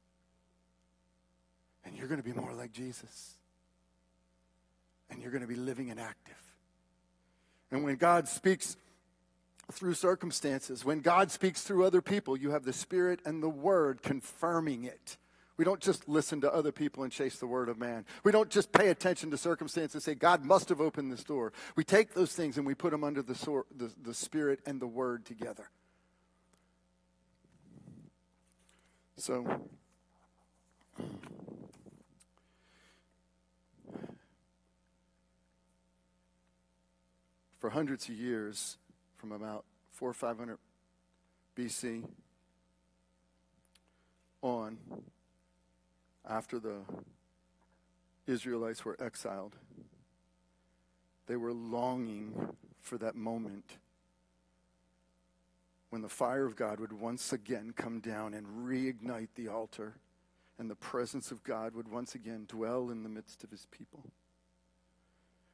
And 1.85 1.97
you're 1.97 2.07
going 2.07 2.23
to 2.23 2.25
be 2.25 2.33
more 2.33 2.53
like 2.53 2.71
Jesus. 2.71 3.35
And 5.11 5.21
you're 5.21 5.33
going 5.33 5.42
to 5.42 5.49
be 5.49 5.57
living 5.57 5.90
and 5.90 5.99
active. 5.99 6.40
And 7.73 7.83
when 7.83 7.97
God 7.97 8.29
speaks 8.29 8.77
through 9.73 9.95
circumstances, 9.95 10.85
when 10.85 11.01
God 11.01 11.33
speaks 11.33 11.64
through 11.64 11.85
other 11.85 12.01
people, 12.01 12.37
you 12.37 12.53
have 12.53 12.62
the 12.62 12.73
Spirit 12.73 13.19
and 13.25 13.42
the 13.42 13.49
Word 13.49 14.03
confirming 14.03 14.85
it. 14.85 15.16
We 15.57 15.64
don't 15.64 15.81
just 15.81 16.09
listen 16.09 16.42
to 16.42 16.53
other 16.53 16.71
people 16.71 17.03
and 17.03 17.11
chase 17.11 17.38
the 17.38 17.47
word 17.47 17.69
of 17.69 17.79
man. 17.79 18.05
We 18.25 18.33
don't 18.33 18.51
just 18.51 18.73
pay 18.73 18.88
attention 18.88 19.31
to 19.31 19.38
circumstances 19.38 19.95
and 19.95 20.03
say, 20.03 20.14
God 20.14 20.45
must 20.45 20.69
have 20.69 20.81
opened 20.81 21.11
this 21.11 21.25
door. 21.25 21.53
We 21.77 21.85
take 21.85 22.12
those 22.12 22.33
things 22.33 22.59
and 22.59 22.66
we 22.66 22.75
put 22.75 22.90
them 22.90 23.03
under 23.03 23.23
the, 23.23 23.35
sor- 23.35 23.66
the, 23.75 23.90
the 24.03 24.12
Spirit 24.12 24.61
and 24.66 24.81
the 24.81 24.87
Word 24.87 25.25
together. 25.25 25.71
So, 29.16 29.47
for 37.59 37.71
hundreds 37.71 38.11
of 38.11 38.14
years, 38.14 38.77
from 39.16 39.33
about 39.33 39.64
four 39.90 40.11
or 40.11 40.14
five 40.14 40.38
hundred 40.38 40.59
BC 41.57 42.05
on, 44.42 44.77
after 46.29 46.59
the 46.59 46.81
Israelites 48.27 48.85
were 48.85 48.97
exiled, 49.01 49.57
they 51.27 51.37
were 51.37 51.53
longing 51.53 52.57
for 52.81 52.99
that 52.99 53.15
moment 53.15 53.79
when 55.91 56.03
the 56.03 56.09
fire 56.09 56.45
of 56.45 56.57
God 56.57 56.81
would 56.81 56.93
once 56.93 57.33
again 57.33 57.73
come 57.75 58.01
down 58.01 58.35
and 58.35 58.47
reignite 58.69 59.29
the 59.35 59.49
altar, 59.49 59.95
and 60.59 60.71
the 60.71 60.75
presence 60.75 61.31
of 61.31 61.43
God 61.45 61.75
would 61.75 61.89
once 61.89 62.15
again 62.15 62.45
dwell 62.49 62.91
in 62.91 63.03
the 63.03 63.09
midst 63.09 63.45
of 63.45 63.51
his 63.51 63.67
people. 63.71 64.03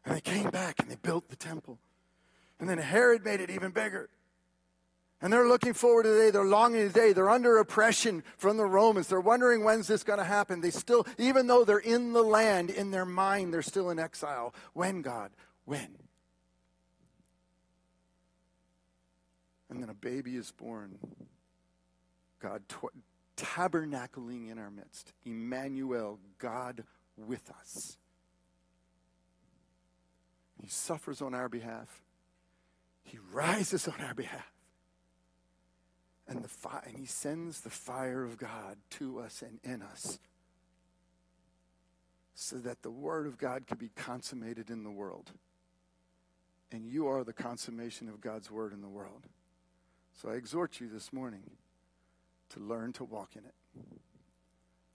And 0.05 0.17
they 0.17 0.21
came 0.21 0.51
back 0.51 0.81
and 0.81 0.91
they 0.91 0.97
built 0.97 1.29
the 1.29 1.37
temple. 1.37 1.79
And 2.59 2.69
then 2.69 2.79
Herod 2.79 3.25
made 3.25 3.41
it 3.41 3.51
even 3.51 3.73
bigger. 3.73 4.09
And 5.23 5.33
they're 5.33 5.47
looking 5.47 5.73
forward 5.73 6.03
to 6.03 6.09
the 6.09 6.19
day. 6.19 6.31
They're 6.31 6.45
longing 6.45 6.89
the 6.89 6.93
day. 6.93 7.13
They're 7.13 7.31
under 7.31 7.59
oppression 7.59 8.25
from 8.37 8.57
the 8.57 8.67
Romans. 8.67 9.07
They're 9.07 9.21
wondering 9.21 9.63
when's 9.63 9.87
this 9.87 10.03
going 10.03 10.19
to 10.19 10.25
happen. 10.25 10.61
They 10.61 10.73
still, 10.73 11.07
even 11.17 11.47
though 11.47 11.65
they're 11.65 11.79
in 11.79 12.13
the 12.13 12.25
land, 12.25 12.71
in 12.71 12.91
their 12.91 13.05
mind, 13.05 13.55
they're 13.55 13.63
still 13.63 13.91
in 13.91 14.01
exile. 14.01 14.53
When, 14.73 15.01
God? 15.01 15.31
When? 15.65 15.97
And 19.71 19.81
then 19.81 19.89
a 19.89 19.95
baby 19.95 20.35
is 20.35 20.51
born. 20.51 20.99
God 22.41 22.63
tabernacling 23.37 24.51
in 24.51 24.59
our 24.59 24.73
midst. 24.73 25.13
Emmanuel, 25.25 26.19
God 26.39 26.83
with 27.17 27.49
us. 27.61 27.97
He 30.61 30.69
suffers 30.69 31.23
on 31.23 31.33
our 31.33 31.49
behalf. 31.49 32.03
He 33.05 33.19
rises 33.33 33.87
on 33.87 34.01
our 34.01 34.15
behalf 34.15 34.53
and 36.33 36.42
the 36.42 36.49
fi- 36.49 36.83
and 36.87 36.97
he 36.97 37.05
sends 37.05 37.61
the 37.61 37.71
fire 37.71 38.25
of 38.25 38.38
God 38.38 38.79
to 38.90 39.21
us 39.21 39.42
and 39.42 39.61
in 39.62 39.83
us 39.83 40.18
so 42.35 42.57
that 42.57 42.83
the 42.83 42.90
word 42.90 43.27
of 43.27 43.37
God 43.37 43.67
could 43.67 43.79
be 43.79 43.90
consummated 43.94 44.71
in 44.71 44.83
the 44.83 44.90
world. 44.90 45.33
And 46.73 46.87
you 46.87 47.07
are 47.07 47.23
the 47.23 47.35
consummation 47.35 48.09
of 48.09 48.23
God's 48.23 48.50
word 48.50 48.73
in 48.73 48.81
the 48.81 48.88
world. 48.88 49.27
So 50.15 50.31
I 50.31 50.35
exhort 50.35 50.81
you 50.81 50.88
this 50.88 51.13
morning 51.13 51.42
to 52.50 52.61
learn 52.61 52.94
to 52.94 53.04
walk 53.04 53.37
in 53.37 53.44
it. 53.44 53.54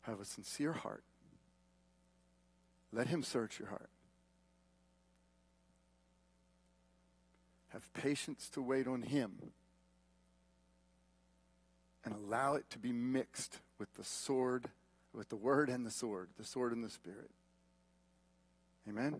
Have 0.01 0.20
a 0.20 0.26
sincere 0.26 0.74
heart. 0.74 1.03
Let 2.91 3.07
him 3.07 3.22
search 3.22 3.59
your 3.59 3.70
heart. 3.70 3.91
Have 7.70 7.93
patience 7.93 8.49
to 8.49 8.62
wait 8.62 8.88
on 8.88 9.03
him 9.03 9.51
and 12.08 12.16
allow 12.16 12.55
it 12.55 12.70
to 12.70 12.80
be 12.80 12.93
mixed 12.93 13.60
with 13.78 13.93
the 13.95 14.03
sword 14.03 14.70
with 15.14 15.30
the 15.30 15.36
word 15.36 15.70
and 15.70 15.86
the 15.86 15.91
sword, 15.91 16.30
the 16.38 16.45
sword 16.45 16.72
and 16.72 16.84
the 16.84 16.89
spirit. 16.89 17.32
Amen. 18.88 19.16